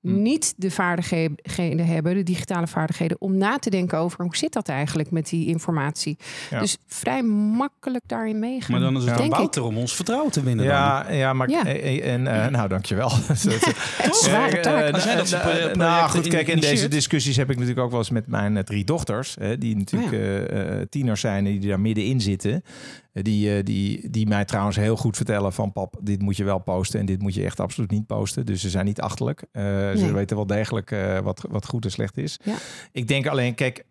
[0.00, 0.22] mm.
[0.22, 4.68] niet de vaardigheden hebben, de digitale vaardigheden, om na te denken over hoe zit dat
[4.68, 6.16] eigenlijk met die informatie.
[6.50, 6.60] Ja.
[6.60, 8.70] Dus vrij makkelijk daarin meegaan.
[8.70, 9.40] Maar dan is het ja.
[9.54, 10.64] een om ons vertrouwen te winnen.
[10.64, 11.16] Ja, dan.
[11.16, 11.64] ja maar ja.
[11.64, 13.10] en, uh, nou, dankjewel.
[14.24, 14.96] Zware taak.
[14.96, 18.56] Uh, nou goed, kijk, in deze discussies heb ik natuurlijk ook wel eens met mijn
[18.56, 22.64] eh, drie dochters, hè, die natuurlijk uh, tieners zijn en die daar middenin zitten.
[23.12, 27.00] Die, die, die mij trouwens heel goed vertellen van pap, dit moet je wel posten
[27.00, 28.46] en dit moet je echt absoluut niet posten.
[28.46, 29.44] Dus ze zijn niet achterlijk.
[29.52, 29.98] Nee.
[29.98, 32.38] Ze weten wel degelijk wat, wat goed en slecht is.
[32.42, 32.54] Ja.
[32.92, 33.84] Ik denk alleen, kijk,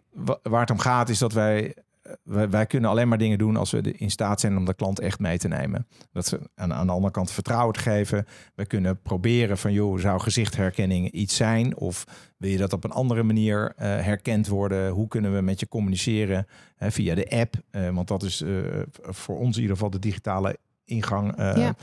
[0.43, 1.73] waar het om gaat is dat wij
[2.23, 4.99] wij, wij, kunnen alleen maar dingen doen als we in staat zijn om de klant
[4.99, 5.87] echt mee te nemen.
[6.11, 8.25] Dat ze aan, aan de andere kant vertrouwen te geven.
[8.55, 11.77] We kunnen proberen van, joh, zou gezichtherkenning iets zijn?
[11.77, 12.03] Of
[12.37, 14.89] wil je dat op een andere manier uh, herkend worden?
[14.89, 17.55] Hoe kunnen we met je communiceren hè, via de app?
[17.71, 18.61] Uh, want dat is uh,
[19.01, 21.33] voor ons in ieder geval de digitale ingang.
[21.37, 21.75] Ja.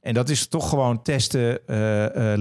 [0.00, 1.60] En dat is toch gewoon testen,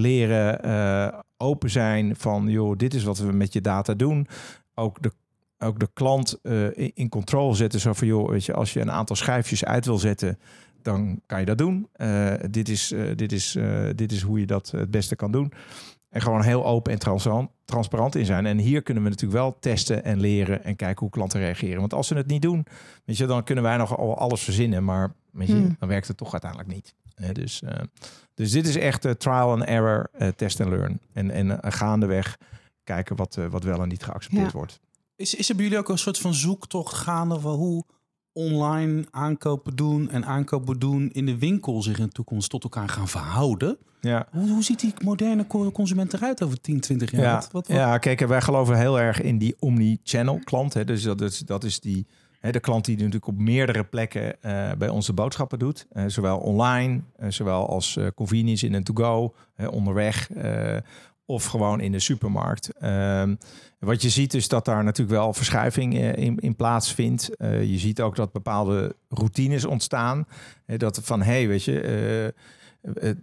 [0.02, 4.28] leren, open zijn van, joh, dit is wat we met je data doen.
[4.74, 5.12] Ook de
[5.60, 7.80] ook de klant uh, in controle zetten.
[7.80, 10.40] Zo van, joh, weet je, als je een aantal schijfjes uit wil zetten,
[10.82, 11.88] dan kan je dat doen.
[11.98, 13.58] Uh, dit, is, uh, dit, is,
[13.96, 15.54] dit is hoe je dat het beste kan doen.
[16.10, 18.46] En gewoon heel open en transparant, transparant in zijn.
[18.46, 21.80] En hier kunnen we natuurlijk wel testen en leren en kijken hoe klanten reageren.
[21.80, 22.66] Want als ze het niet doen,
[23.06, 24.84] weet je, dan kunnen wij nog al alles verzinnen.
[24.84, 25.76] Maar weet je, hmm.
[25.80, 26.96] dan werkt het toch uiteindelijk niet.
[27.34, 27.64] dus,
[28.34, 31.00] dus dit is echt trial and error, test and learn.
[31.14, 32.38] En, en gaandeweg
[32.84, 34.58] kijken wat, wat wel en niet geaccepteerd ja.
[34.58, 34.80] wordt.
[35.16, 37.84] Is, is er bij jullie ook een soort van zoektocht gaande van hoe
[38.34, 42.90] online aankopen doen en aankopen doen in de winkel zich in de toekomst tot elkaar
[42.90, 43.78] gaan verhouden?
[44.02, 44.28] Ja.
[44.32, 47.22] Hoe, hoe ziet die moderne consument eruit over 10, 20 jaar?
[47.22, 50.74] Ja, wat, wat, ja kijk, wij geloven heel erg in die omni-channel klant.
[50.74, 50.84] Hè.
[50.84, 52.08] Dus dat is, dat is die,
[52.40, 55.88] hè, de klant die natuurlijk op meerdere plekken uh, bij onze boodschappen doet.
[55.94, 59.34] Uh, zowel online, uh, zowel als convenience in een to-go,
[59.70, 60.30] onderweg
[61.26, 62.84] of gewoon in de supermarkt.
[62.84, 63.38] Um,
[63.80, 67.30] wat je ziet is dat daar natuurlijk wel verschuiving uh, in, in plaatsvindt.
[67.38, 70.28] Uh, je ziet ook dat bepaalde routines ontstaan.
[70.66, 72.34] Dat van, hé, hey, weet je,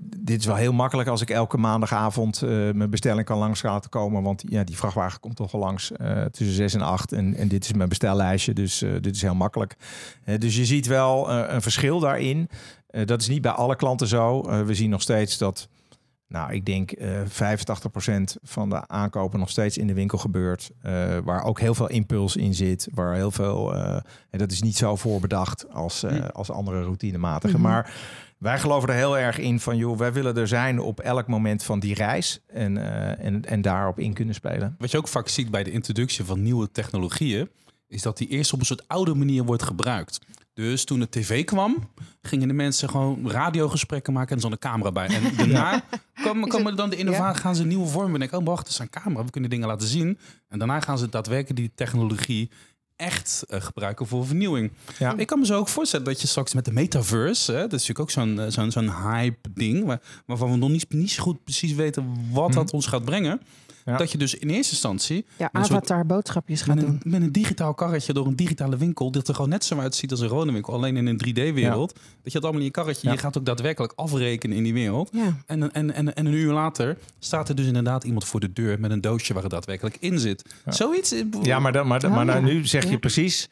[0.01, 2.41] dit is wel heel makkelijk als ik elke maandagavond
[2.75, 4.23] mijn bestelling kan langs laten komen.
[4.23, 5.93] Want ja, die vrachtwagen komt toch al langs
[6.31, 7.12] tussen 6 en 8.
[7.12, 9.77] En, en dit is mijn bestellijstje, dus dit is heel makkelijk.
[10.38, 12.49] dus je ziet wel een verschil daarin.
[13.05, 14.43] dat is niet bij alle klanten zo.
[14.65, 15.69] we zien nog steeds dat
[16.33, 20.71] nou, ik denk uh, eh, 85% van de aankopen nog steeds in de winkel gebeurt.
[20.87, 22.88] Uh, waar ook heel veel impuls in zit.
[22.95, 23.75] Waar heel veel.
[23.75, 23.97] Uh,
[24.31, 27.57] en dat is niet zo voorbedacht als, als andere routinematige.
[27.57, 27.95] Mm Maar
[28.38, 31.64] wij geloven er heel erg in van, joh, wij willen er zijn op elk moment
[31.64, 32.40] van die reis.
[32.47, 32.77] En,
[33.18, 34.75] en, en daarop in kunnen spelen.
[34.79, 37.49] Wat je ook vaak ziet bij de introductie van nieuwe technologieën.
[37.88, 40.21] Is dat die eerst op een soort oude manier wordt gebruikt.
[40.55, 41.91] Dus toen de tv kwam,
[42.23, 45.07] gingen de mensen gewoon radiogesprekken maken en er zat een camera bij.
[45.07, 45.85] En daarna
[46.25, 48.38] komen, komen dan de innovatie, gaan ze nieuwe vormen denken.
[48.38, 50.19] Oh, wacht, er is een camera, we kunnen dingen laten zien.
[50.49, 52.51] En daarna gaan ze daadwerkelijk die technologie
[52.97, 54.73] echt uh, gebruiken voor vernieuwing.
[54.99, 55.17] Ja.
[55.17, 57.87] Ik kan me zo ook voorstellen dat je straks met de metaverse, hè, dat is
[57.87, 61.45] natuurlijk ook zo'n eh, zo'n zo'n hype ding, waar, waarvan we nog niet, niet goed
[61.45, 62.75] precies weten wat dat mhm.
[62.75, 63.41] ons gaat brengen.
[63.85, 63.97] Ja.
[63.97, 67.01] Dat je dus in eerste instantie Ja, soort- avatar boodschapjes gaat met doen.
[67.05, 70.11] een, met een digitaal karretje door een digitale winkel, dat er gewoon net zo uitziet
[70.11, 71.92] als een gewone winkel, alleen in een 3D-wereld.
[71.92, 73.12] Dat je het allemaal in je karretje, Ja.
[73.12, 75.11] je gaat ook daadwerkelijk afrekenen in die wereld.
[75.12, 75.37] Ja.
[75.47, 78.81] En, en, en, en een uur later staat er dus inderdaad iemand voor de deur
[78.81, 80.45] met een doosje waar het daadwerkelijk in zit.
[80.66, 81.12] Zoiets.
[81.12, 82.99] eh, Ja, maar, dan, maar, dan- maar nou, nu zeg je Ja.
[82.99, 83.49] precies...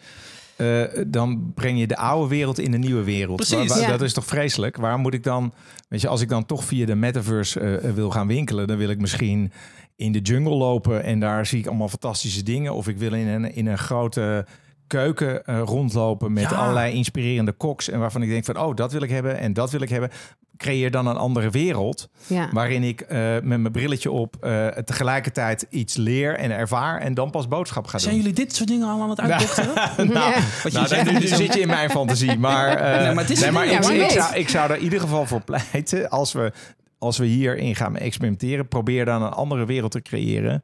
[0.57, 3.37] eh, dan breng je de oude wereld in de nieuwe wereld.
[3.37, 3.79] Precies.
[3.81, 3.88] Ja.
[3.90, 4.77] Dat is toch vreselijk?
[4.77, 5.53] Waarom moet ik dan...
[5.88, 8.66] Weet je, als ik dan toch via de metaverse eh, wil gaan winkelen...
[8.66, 9.53] dan wil ik misschien
[10.01, 11.05] in de jungle lopen...
[11.05, 12.75] en daar zie ik allemaal fantastische dingen.
[12.75, 14.47] Of ik wil in een, in een grote
[14.87, 16.33] keuken eh, rondlopen...
[16.33, 16.57] met Ja.
[16.57, 17.89] allerlei inspirerende koks...
[17.89, 18.59] en waarvan ik denk van...
[18.59, 20.11] oh, dat wil ik hebben en dat wil ik hebben.
[20.57, 22.09] Creëer dan een andere wereld...
[22.27, 22.49] Ja.
[22.53, 24.37] waarin ik eh, met mijn brilletje op...
[24.41, 27.01] eh, tegelijkertijd iets leer en ervaar...
[27.01, 28.01] en dan pas boodschap ga doen.
[28.01, 29.75] Zijn jullie dit soort dingen al aan het uitdokteren?
[30.13, 32.39] nou, Wat je nou, zegt, nu zit je in mijn fantasie.
[32.39, 32.69] Maar,
[33.41, 36.11] Nee, nee, ik, zou, ik zou er in ieder geval voor pleiten.
[36.11, 36.53] Als we,
[37.01, 40.63] als we hierin gaan experimenteren, probeer dan een andere wereld te creëren.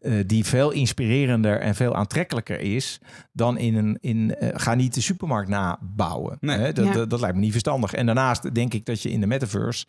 [0.00, 3.00] eh, die veel inspirerender en veel aantrekkelijker is
[3.32, 3.98] dan in een.
[4.00, 6.36] In, eh, ga niet de supermarkt nabouwen.
[6.40, 6.58] Nee.
[6.58, 6.72] Hè?
[6.72, 6.92] Dat, Ja.
[6.92, 7.92] dat, dat lijkt me niet verstandig.
[7.94, 9.86] En daarnaast denk ik dat je in de metaverse.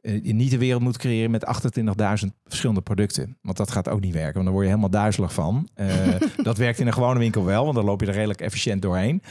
[0.00, 3.36] eh, niet de wereld moet creëren met 28.000 verschillende producten.
[3.42, 4.32] Want dat gaat ook niet werken.
[4.32, 5.68] Want dan word je helemaal duizelig van.
[5.74, 5.88] Eh,
[6.42, 7.62] dat werkt in een gewone winkel wel.
[7.64, 9.22] Want dan loop je er redelijk efficiënt doorheen.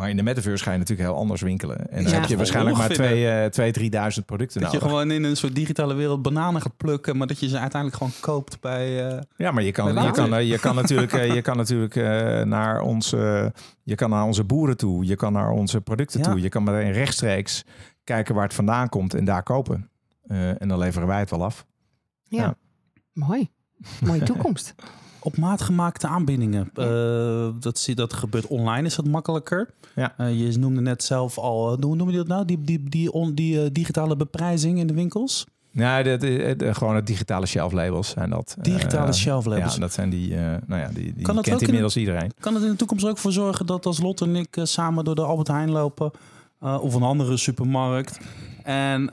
[0.00, 1.90] Maar in de metaverse ga je natuurlijk heel anders winkelen.
[1.90, 2.18] En dan Ja.
[2.20, 3.50] heb je waarschijnlijk maar Vinden.
[3.50, 4.92] 2, 2 3.000 producten Dat je nodig.
[4.92, 8.12] gewoon in een soort digitale wereld bananen gaat plukken, maar dat je ze uiteindelijk gewoon
[8.20, 9.08] koopt bij.
[9.16, 11.96] eh, Ja, maar je kan, je kan, eh, je kan natuurlijk, eh, je kan natuurlijk
[11.96, 15.04] eh, naar, onze, je kan naar onze boeren toe.
[15.06, 16.26] Je kan naar onze producten Ja.
[16.30, 16.40] toe.
[16.40, 17.64] Je kan meteen rechtstreeks
[18.04, 19.90] kijken waar het vandaan komt en daar kopen.
[20.26, 21.66] Eh, en dan leveren wij het wel af.
[22.24, 22.42] Ja.
[22.42, 22.54] Ja.
[23.12, 23.50] Mooi.
[24.04, 24.74] Mooie toekomst.
[25.22, 26.70] op maat gemaakte aanbiedingen.
[26.74, 29.70] Eh, dat, zie, dat gebeurt online, is dat makkelijker.
[29.94, 30.14] Ja.
[30.16, 32.44] Eh, je noemde net zelf al, eh, hoe noem je dat nou?
[32.44, 35.46] Die, die, die, on- die digitale beprijzing in de winkels?
[35.72, 38.56] Ja, de, de, de- gewoon het digitale shelf labels zijn dat.
[38.60, 39.74] Digitale shelf labels.
[39.74, 40.34] Ja, dat zijn die,
[40.66, 42.32] nou ja, die, die Kan dat kent in- inmiddels iedereen.
[42.40, 45.14] Kan het in de toekomst ook voor zorgen dat als Lot en ik samen door
[45.14, 46.10] de Albert Heijn lopen
[46.60, 48.18] of een andere supermarkt
[48.62, 49.08] en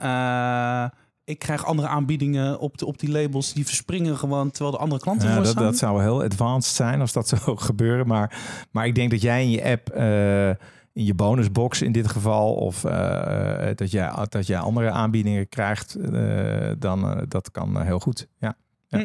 [1.28, 5.00] ik krijg andere aanbiedingen op, de, op die labels die verspringen gewoon terwijl de andere
[5.00, 5.64] klanten Ja, voor dat, staan?
[5.64, 8.06] dat zou heel advanced zijn als dat zou gebeuren.
[8.06, 8.38] Maar,
[8.70, 10.48] maar ik denk dat jij in je app, eh,
[10.92, 15.94] in je bonusbox in dit geval, of eh, dat, jij, dat jij andere aanbiedingen krijgt,
[15.94, 18.26] eh, dan eh, dat kan eh, heel goed.
[18.38, 18.56] Ja,
[18.88, 18.98] Ja,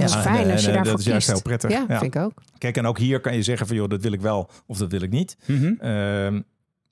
[0.00, 1.44] dat is Ja, fijn en, als je eh, daarvoor Dat is juist kiest.
[1.46, 1.70] heel prettig.
[1.70, 1.98] Ja, Ja.
[2.00, 2.32] vind ik ook.
[2.58, 4.90] Kijk, en ook hier kan je zeggen van joh, dat wil ik wel of dat
[4.90, 5.36] wil ik niet.
[5.46, 5.72] Mhm.
[5.78, 6.40] Ehm,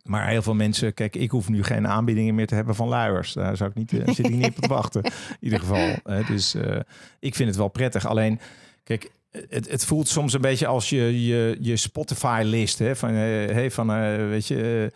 [0.02, 3.32] maar heel veel mensen, kijk, ik hoef nu geen aanbiedingen meer te hebben van luiers.
[3.32, 5.02] Daar zou ik niet, eh, zit ik niet op te wachten.
[5.02, 5.94] In ieder geval.
[6.26, 6.80] dus eh,
[7.20, 8.06] ik vind het wel prettig.
[8.06, 8.40] Alleen,
[8.84, 9.10] kijk,
[9.48, 12.78] het, het voelt soms een beetje als je je, je Spotify-list.
[12.78, 13.16] Hè, van, eh,
[13.54, 13.88] hey, van
[14.28, 14.92] weet je.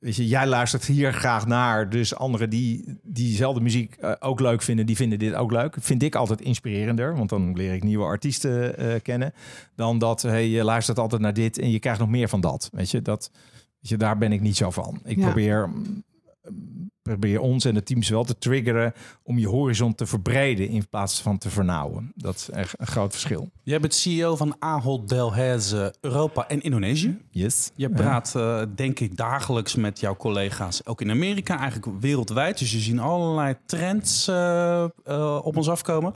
[0.00, 1.90] Weet je, jij luistert hier graag naar.
[1.90, 5.76] Dus anderen die diezelfde muziek ook leuk vinden, die vinden dit ook leuk.
[5.80, 9.32] Vind ik altijd inspirerender, want dan leer ik nieuwe artiesten kennen.
[9.76, 12.68] Dan dat hey, je luistert altijd naar dit en je krijgt nog meer van dat.
[12.72, 13.30] Weet je, dat,
[13.88, 15.00] je daar ben ik niet zo van.
[15.04, 15.24] Ik Ja.
[15.24, 16.04] probeer, mm,
[17.02, 18.92] probeer ons en de teams wel te triggeren
[19.22, 22.12] om je horizon te verbreden in plaats van te vernauwen.
[22.14, 23.50] Dat is echt een groot verschil.
[23.62, 27.18] Jij bent CEO van Ahold Delhaize Europa en Indonesië.
[27.30, 27.70] Yes.
[27.74, 32.58] Je praat, eh, denk ik, dagelijks met jouw collega's, ook in Amerika, eigenlijk wereldwijd.
[32.58, 36.14] Dus je ziet allerlei trends eh, eh, op ons afkomen.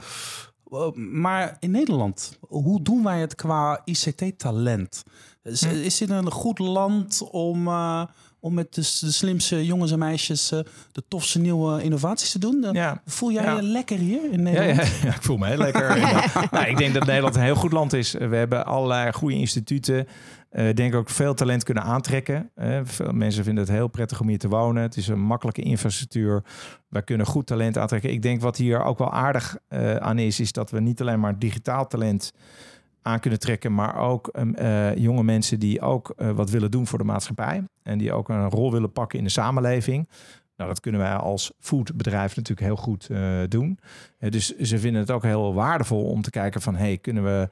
[0.95, 5.05] Maar in Nederland, hoe doen wij het qua ICT-talent?
[5.51, 5.75] Is, Hm.
[5.75, 8.03] is dit een goed land om, eh,
[8.41, 10.59] om met de, slimste jongens en meisjes eh,
[10.93, 12.67] de tofste nieuwe innovaties te doen?
[12.73, 13.03] Ja.
[13.07, 13.57] Voel jij Ja.
[13.57, 14.77] je lekker hier in Nederland?
[14.77, 15.97] ja, ja, ik voel me heel lekker.
[16.51, 18.13] Nou, ik denk dat Nederland een heel goed land is.
[18.13, 20.07] We hebben allerlei goede instituten.
[20.51, 22.51] Eh, Ik denk ook veel talent kunnen aantrekken.
[22.85, 24.83] Veel mensen vinden het heel prettig om hier te wonen.
[24.83, 26.45] Het is een makkelijke infrastructuur.
[26.89, 28.11] Wij kunnen goed talent aantrekken.
[28.11, 29.57] Ik denk wat hier ook wel aardig
[29.99, 32.33] aan is, is dat we niet alleen maar digitaal talent
[33.03, 36.87] aan kunnen trekken, maar ook ehm, eh, jonge mensen die ook eh, wat willen doen
[36.87, 40.09] voor de maatschappij en die ook een rol willen pakken in de samenleving.
[40.57, 43.79] Nou, dat kunnen wij als foodbedrijf natuurlijk heel goed eh, doen.
[44.19, 47.49] Dus ze vinden het ook heel waardevol om te kijken van, hey, kunnen we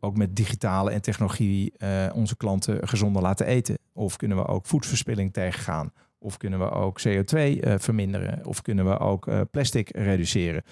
[0.00, 1.72] ook met digitale en technologie
[2.14, 3.78] onze klanten gezonder laten eten?
[3.92, 5.92] Of kunnen we ook voedselverspilling tegengaan?
[6.18, 8.46] Of kunnen we ook CO2 eh, verminderen?
[8.46, 10.62] Of kunnen we ook plastic reduceren?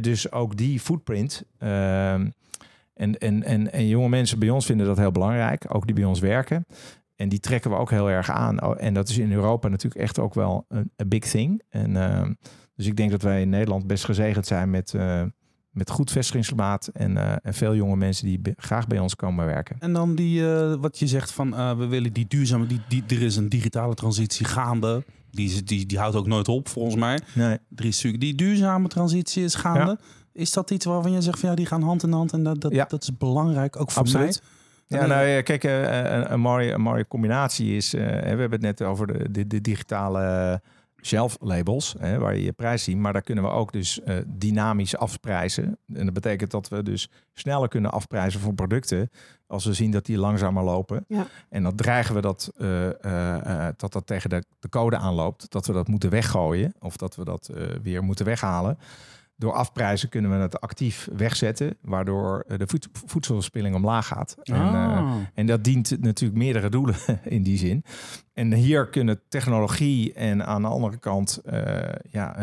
[0.00, 1.44] Dus ook die footprint.
[1.58, 2.28] ehm,
[2.96, 6.04] en, en, en, en jonge mensen bij ons vinden dat heel belangrijk, ook die bij
[6.04, 6.66] ons werken.
[7.16, 8.62] En die trekken we ook heel erg aan.
[8.62, 11.62] Oh, En dat is in Europa natuurlijk echt ook wel een big thing.
[11.68, 12.32] En, ehm,
[12.74, 15.22] dus ik denk dat wij in Nederland best gezegend zijn met, eh,
[15.70, 19.76] met goed vestigingsklimaat en, eh, en veel jonge mensen die graag bij ons komen werken.
[19.78, 23.22] En dan die, eh, wat je zegt van we willen die duurzame, die, die, er
[23.22, 25.04] is een digitale transitie gaande.
[25.30, 27.20] Die, die, die houdt ook nooit op volgens mij.
[27.34, 27.58] Nee.
[27.74, 29.98] Er is natuurlijk- die duurzame transitie is gaande.
[30.36, 32.60] Is dat iets waarvan je zegt van ja, die gaan hand in hand en dat,
[32.60, 32.84] dat, Ja.
[32.84, 34.40] dat is belangrijk, ook voor Absoluut.
[34.88, 35.00] mij.
[35.00, 38.50] Ja, nou ja, kijk, eh, een, een, mooie, een mooie combinatie is, eh, we hebben
[38.50, 40.60] het net over de, de, de digitale
[41.02, 44.16] shelf labels, hè, waar je je prijs ziet, maar daar kunnen we ook dus eh,
[44.26, 45.78] dynamisch afprijzen.
[45.94, 49.10] En dat betekent dat we dus sneller kunnen afprijzen voor producten
[49.46, 51.04] als we zien dat die langzamer lopen.
[51.08, 51.26] Ja.
[51.48, 55.50] En dan dreigen we dat, eh, eh, eh, dat dat tegen de, de code aanloopt,
[55.50, 58.78] dat we dat moeten weggooien of dat we dat eh, weer moeten weghalen.
[59.38, 64.36] Door afprijzen kunnen we het actief wegzetten, waardoor eh, de voed- voedselverspilling omlaag gaat.
[64.42, 64.62] En, eh,
[64.98, 65.14] Ah.
[65.34, 66.94] en dat dient natuurlijk meerdere doelen
[67.24, 67.84] in die zin.
[68.32, 72.36] En hier kunnen technologie en aan de andere kant, eh, ja,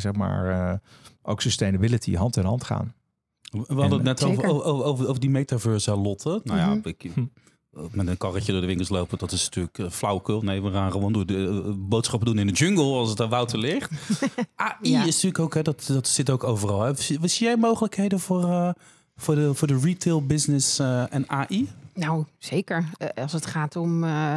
[0.00, 0.78] zeg maar, eh,
[1.22, 2.94] ook sustainability hand in hand gaan.
[3.50, 6.40] We hadden het net over, over, over, over die metaverse, Lotte.
[6.44, 6.88] Nou ja, Mhm.
[6.88, 7.10] ik,
[7.90, 10.42] met een karretje door de winkels lopen, dat is natuurlijk uh, flauwekul.
[10.42, 13.28] Nee, we gaan gewoon door de uh, boodschappen doen in de jungle als het aan
[13.28, 13.90] Wouter ligt.
[14.56, 14.98] AI Ja.
[15.00, 16.82] is natuurlijk ook, hè, dat, dat zit ook overal.
[16.82, 16.94] Hè.
[16.94, 18.70] Zie zie jij mogelijkheden voor, uh,
[19.16, 21.68] voor, de, voor de retail business en AI?
[21.98, 22.84] Nou, zeker.
[22.98, 24.36] Uh, als het gaat om uh,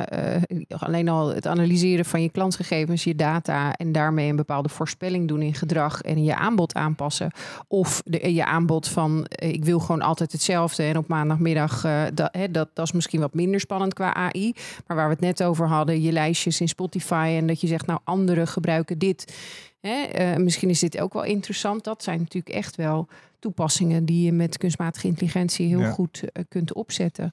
[0.50, 5.28] uh, alleen al het analyseren van je klantgegevens, je data en daarmee een bepaalde voorspelling
[5.28, 7.32] doen in gedrag en je aanbod aanpassen.
[7.68, 12.86] Of de, je aanbod van ik wil gewoon altijd hetzelfde en op maandagmiddag, dat, dat
[12.86, 14.54] is misschien wat minder spannend qua AI.
[14.88, 17.86] Maar waar we het net over hadden, je lijstjes in Spotify en dat je zegt
[17.86, 19.34] nou anderen gebruiken dit.
[19.82, 21.84] Hè, misschien is dit ook wel interessant.
[21.84, 23.08] Dat zijn natuurlijk echt wel
[23.42, 25.92] toepassingen die je met kunstmatige intelligentie heel Ja.
[25.92, 27.32] goed uh, kunt opzetten.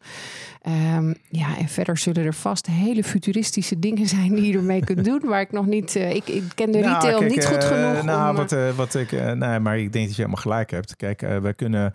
[0.97, 5.05] Um, ja, en verder zullen er vast hele futuristische dingen zijn die je ermee kunt
[5.05, 5.97] doen, waar ik nog niet.
[5.97, 8.03] Uh, ik, ik, ken de retail nou, kijk, niet goed genoeg.
[8.03, 9.11] Nou, om, wat, wat ik.
[9.13, 10.97] nee, maar ik denk dat je helemaal gelijk hebt.
[10.97, 11.95] Kijk, we kunnen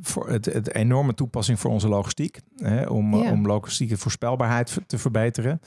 [0.00, 3.30] voor het, het, enorme toepassing voor onze logistiek, hè, om, Ja.
[3.30, 5.60] om logistieke voorspelbaarheid te verbeteren.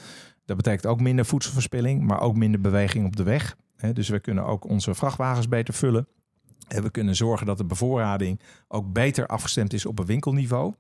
[0.46, 3.56] Dat betekent ook minder voedselverspilling, maar ook minder beweging op de weg.
[3.78, 6.08] Hè, dus we kunnen ook onze vrachtwagens beter vullen.
[6.68, 10.74] En we kunnen zorgen dat de bevoorrading ook beter afgestemd is op een winkelniveau.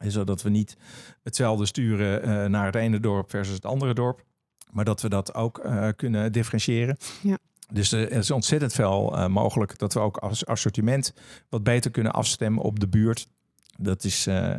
[0.00, 0.76] Zodat we niet
[1.22, 4.24] hetzelfde sturen uh, naar het ene dorp versus het andere dorp.
[4.70, 6.96] Maar dat we dat ook uh, kunnen differentiëren.
[7.22, 7.38] Ja.
[7.72, 11.14] Dus er is ontzettend veel uh, mogelijk dat we ook als assortiment
[11.48, 13.28] wat beter kunnen afstemmen op de buurt.
[13.76, 14.54] Dat is uh,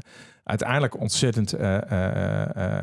[0.49, 1.77] uiteindelijk ontzettend, uh,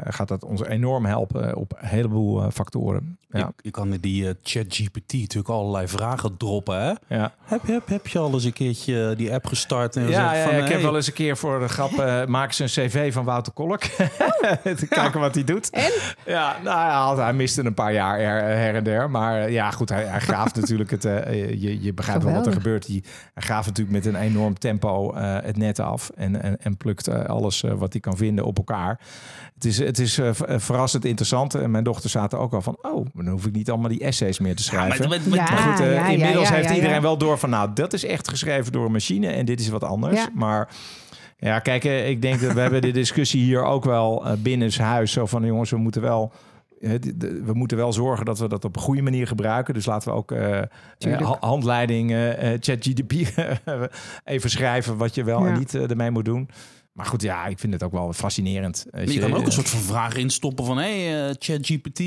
[0.04, 3.18] gaat dat ons enorm helpen op een heleboel factoren.
[3.30, 3.38] Ja.
[3.38, 6.82] Je, je, kan met die ChatGPT natuurlijk allerlei vragen droppen.
[6.82, 7.16] Hè?
[7.16, 7.34] Ja.
[7.44, 9.96] Heb, heb, heb je al eens een keertje die app gestart?
[9.96, 12.54] En ja, van, ik hey, heb wel eens een keer voor de grap uh, maken
[12.54, 13.80] ze een cv van Wouter Kolk.
[14.80, 15.70] Te kijken wat hij doet.
[15.70, 15.92] En?
[16.26, 19.10] Ja, nou, hij miste een paar jaar her, her en der.
[19.10, 21.04] Maar ja, goed, hij, hij graaft natuurlijk het.
[21.04, 22.86] Uh, je, je begrijpt wel wat er gebeurt.
[22.86, 23.02] Hij,
[23.34, 26.10] hij graaft natuurlijk met een enorm tempo uh, het net af.
[26.14, 27.24] En, en, en plukt uh,
[27.62, 29.00] alles uh, wat hij kan vinden op elkaar.
[29.54, 31.54] Het is, het is uh, verrassend interessant.
[31.54, 32.78] En mijn dochter zaten ook al van...
[32.82, 35.02] oh, dan hoef ik niet allemaal die essays meer te schrijven.
[35.02, 37.50] Ja, maar, maar, maar, Ja, goed, ja, inmiddels heeft iedereen wel door van...
[37.50, 40.20] nou, dat is echt geschreven door een machine en dit is wat anders.
[40.20, 40.28] Ja.
[40.34, 40.68] Maar...
[41.38, 44.72] Ja, kijk, eh, ik denk dat we hebben de discussie hier ook wel uh, binnen
[44.80, 45.12] huis.
[45.12, 46.32] Zo van, jongens, we moeten wel...
[47.44, 49.74] We moeten wel zorgen dat we dat op een goede manier gebruiken.
[49.74, 50.58] Dus laten we ook uh,
[51.06, 52.28] uh, handleiding, uh,
[52.60, 53.12] ChatGDP
[54.24, 55.46] even schrijven wat je wel Ja.
[55.46, 56.48] en niet uh, ermee moet doen.
[56.96, 58.86] Maar goed, ja, ik vind het ook wel fascinerend.
[58.90, 60.78] Maar je kan ook een soort van vraag instoppen van...
[60.78, 61.98] hé, hey, uh, ChatGPT,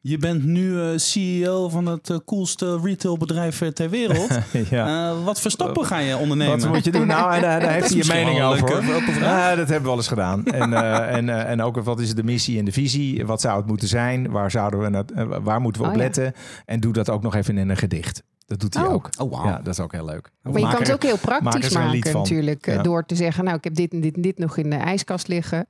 [0.00, 4.38] je bent nu uh, CEO van het uh, coolste retailbedrijf ter wereld.
[4.70, 5.10] ja.
[5.10, 6.60] Uh, wat voor stappen ga je ondernemen?
[6.60, 7.06] Wat moet je doen?
[7.06, 8.68] Nou, en, uh, daar heeft hij je mening over.
[8.68, 10.44] Dat hebben we wel eens gedaan.
[10.44, 13.26] En, uh, en, uh, en ook wat is de missie en de visie?
[13.26, 14.30] Wat zou het moeten zijn?
[14.30, 16.04] Waar, zouden we het, uh, waar moeten we op Oh, ja.
[16.04, 16.32] letten?
[16.64, 18.22] En doe dat ook nog even in een gedicht.
[18.46, 18.92] Dat doet hij Oh.
[18.92, 19.08] ook.
[19.20, 19.44] Oh, wow.
[19.44, 20.30] Ja, dat is ook heel leuk.
[20.42, 22.20] Maar je kan het ook heel praktisch maken van.
[22.20, 22.66] natuurlijk.
[22.66, 22.82] eh, Ja.
[22.82, 25.28] Door te zeggen, nou ik heb dit en dit en dit nog in de ijskast
[25.28, 25.66] liggen.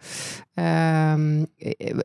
[0.55, 1.45] Ehm,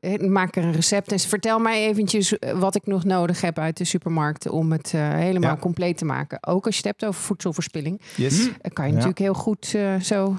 [0.01, 3.60] eh, maak er een recept en vertel mij eventjes eh, wat ik nog nodig heb
[3.60, 5.57] uit de supermarkt om het eh, helemaal Ja.
[5.60, 6.38] compleet te maken.
[6.47, 8.49] Ook als je het hebt over voedselverspilling, Yes.
[8.62, 8.95] eh, kan je Ja.
[8.97, 10.36] natuurlijk heel goed eh, zo.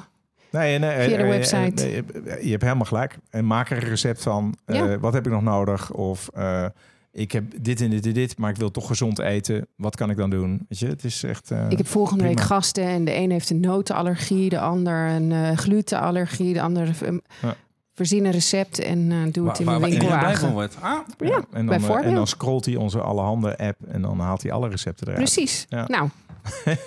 [0.50, 1.82] Nee, nee, Via de eh, eh, website.
[1.84, 3.18] eh, eh, je hebt helemaal gelijk.
[3.30, 4.54] En maak er een recept van.
[4.64, 4.94] eh.
[5.00, 5.92] Wat heb ik nog nodig?
[5.92, 6.66] Of eh,
[7.12, 9.66] ik heb dit en dit en dit, maar ik wil toch gezond eten.
[9.76, 10.66] Wat kan ik dan doen?
[10.68, 11.50] Weet je, het is echt.
[11.50, 15.32] eh, Ik heb volgende week gasten en de een heeft een notenallergie, de ander een
[15.32, 17.54] eh, glutenallergie, de ander een Ja.
[17.94, 20.48] voorzien een recept en eh, doe het in waar, mijn waar winkelwagen.
[20.80, 24.52] Ah, Ja, en, dan, en dan scrolt hij onze Allerhande app en dan haalt hij
[24.52, 25.24] alle recepten eruit.
[25.24, 25.66] Precies.
[25.68, 25.84] Ja.
[25.88, 26.08] Nou,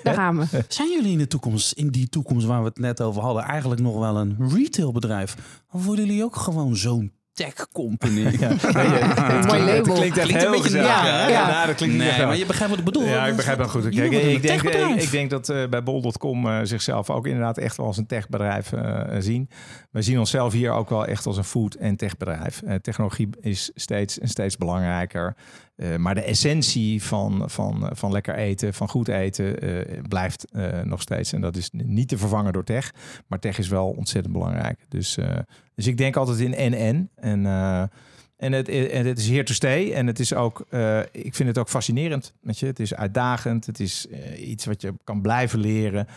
[0.03, 0.45] daar gaan we.
[0.67, 3.81] zijn jullie in de toekomst, in die toekomst waar we het net over hadden, eigenlijk
[3.81, 5.61] nog wel een retailbedrijf?
[5.71, 8.21] Of worden jullie ook gewoon zo'n tech company?
[8.39, 8.47] Ja.
[8.47, 9.75] Nee, het Mooi klinkt- label.
[9.75, 10.87] Het klinkt echt Klinkt een beetje gezellig.
[10.87, 11.65] ja, Ja, ja.
[11.65, 12.27] dat klinkt Nee, wel.
[12.27, 13.03] maar je begrijpt wat ik bedoel.
[13.07, 13.81] Ja, ik begrijp hem goed.
[13.89, 15.03] Kijk, een ik, denk, techbedrijf.
[15.03, 18.71] ik denk dat eh, bij bol.com eh, zichzelf ook inderdaad echt wel als een techbedrijf
[18.73, 19.49] eh, zien.
[19.91, 22.61] Wij zien onszelf hier ook wel echt als een food- en techbedrijf.
[22.61, 25.35] Eh, technologie is steeds en steeds belangrijker.
[25.75, 30.81] Uh, maar de essentie van, van, van lekker eten, van goed eten, uh, blijft uh,
[30.81, 31.33] nog steeds.
[31.33, 32.93] En dat is niet te vervangen door tech.
[33.27, 34.85] Maar tech is wel ontzettend belangrijk.
[34.89, 35.17] Dus,
[35.75, 37.09] dus ik denk altijd in en-en.
[37.15, 37.89] En, en,
[38.37, 39.93] het, en het is here to stay.
[39.93, 40.59] En het is ook,
[41.11, 42.33] ik vind het ook fascinerend.
[42.41, 42.65] Weet je?
[42.65, 43.65] Het is uitdagend.
[43.65, 44.07] Het is
[44.37, 46.07] iets wat je kan blijven leren.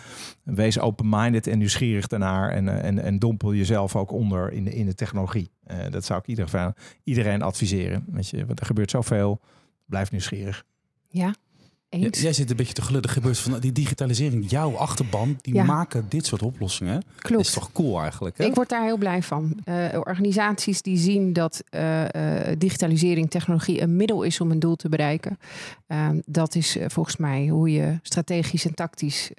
[0.42, 2.50] Wees open-minded en nieuwsgierig daarnaar.
[2.50, 5.50] En, en, en dompel jezelf ook onder in de, in de technologie.
[5.90, 8.04] dat zou ik ieder iedereen adviseren.
[8.06, 8.46] Weet je?
[8.46, 9.40] Want er gebeurt zoveel.
[9.86, 10.64] Blijf nieuwsgierig.
[11.08, 11.34] Ja,
[11.88, 12.20] eens.
[12.20, 13.10] jij zit een beetje te geludden.
[13.10, 14.50] gebeurt van die digitalisering.
[14.50, 17.02] Jouw achterban, die maken dit soort oplossingen.
[17.16, 17.28] Klopt.
[17.28, 18.38] Dat is toch cool eigenlijk?
[18.38, 18.44] Hè?
[18.44, 19.56] Ik word daar heel blij van.
[19.64, 24.76] Uh, organisaties die zien dat uh, uh, digitalisering, technologie een middel is om een doel
[24.76, 25.38] te bereiken.
[26.24, 29.30] dat is volgens mij hoe je strategisch en tactisch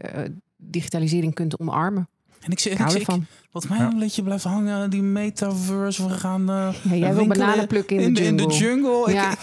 [0.58, 2.10] digitalisering kunt omarmen.
[2.40, 3.08] En ik, zeg, ik, ik,
[3.52, 6.08] wat mij een beetje blijft hangen, die metaverse.
[6.08, 8.44] We gaan uh, ja, jij wil bananen plukken in, de jungle.
[8.44, 9.14] In de jungle.
[9.14, 9.36] Ja.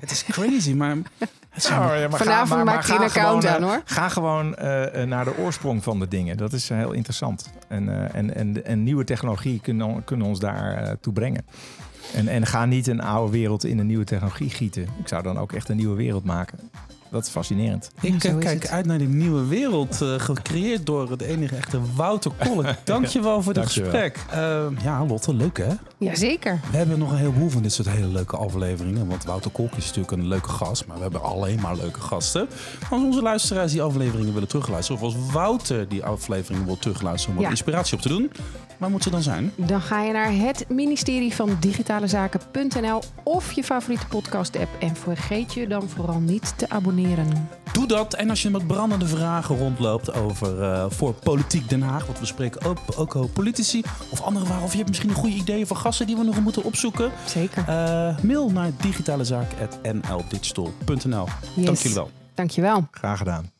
[0.00, 0.96] het is crazy, maar...
[1.62, 3.82] Ja, maar Vanavond maar, maak je een account aan, hoor.
[3.84, 6.36] Ga gewoon uh, naar de oorsprong van de dingen.
[6.36, 7.50] Dat is heel interessant.
[7.68, 11.44] En, uh, en, en, en nieuwe technologie kunnen, kunnen ons daar uh, toe brengen.
[12.14, 14.82] En, en ga niet een oude wereld in een nieuwe technologie gieten.
[14.82, 16.58] Ik zou dan ook echt een nieuwe wereld maken.
[17.10, 17.90] Dat is fascinerend.
[18.00, 22.30] Ik ja, kijk uit naar die nieuwe wereld, uh, gecreëerd door de enige echte Wouter
[22.44, 22.66] Kolk.
[22.84, 24.24] Dankjewel voor dit gesprek.
[24.34, 25.74] Uh, ja, Lotte, leuk hè?
[25.98, 26.60] Jazeker.
[26.70, 29.08] We hebben nog een heleboel van dit soort hele leuke afleveringen.
[29.08, 32.48] Want Wouter Kolk is natuurlijk een leuke gast, maar we hebben alleen maar leuke gasten.
[32.90, 37.42] Als onze luisteraars die afleveringen willen terugluisteren, of als Wouter die afleveringen wil terugluisteren om
[37.42, 38.30] wat inspiratie op te doen,
[38.78, 39.52] waar moet ze dan zijn?
[39.56, 44.70] Dan ga je naar het ministerie van Digitale Zaken.nl of je favoriete podcast app.
[44.80, 48.14] En vergeet je dan vooral niet te abonneren Doe dat.
[48.14, 52.26] En als je met brandende vragen rondloopt over uh, voor Politiek Den Haag, want we
[52.26, 55.66] spreken ook, ook over politici of andere vragen, of je hebt misschien een goede ideeën
[55.66, 57.10] voor gasten die we nog moeten opzoeken.
[57.26, 57.64] Zeker.
[57.68, 61.26] Uh, mail naar digitalezaak.nldigital.nl.
[61.54, 61.64] Yes.
[61.64, 62.10] Dank jullie wel.
[62.34, 62.88] Dank je wel.
[62.90, 63.57] Graag gedaan.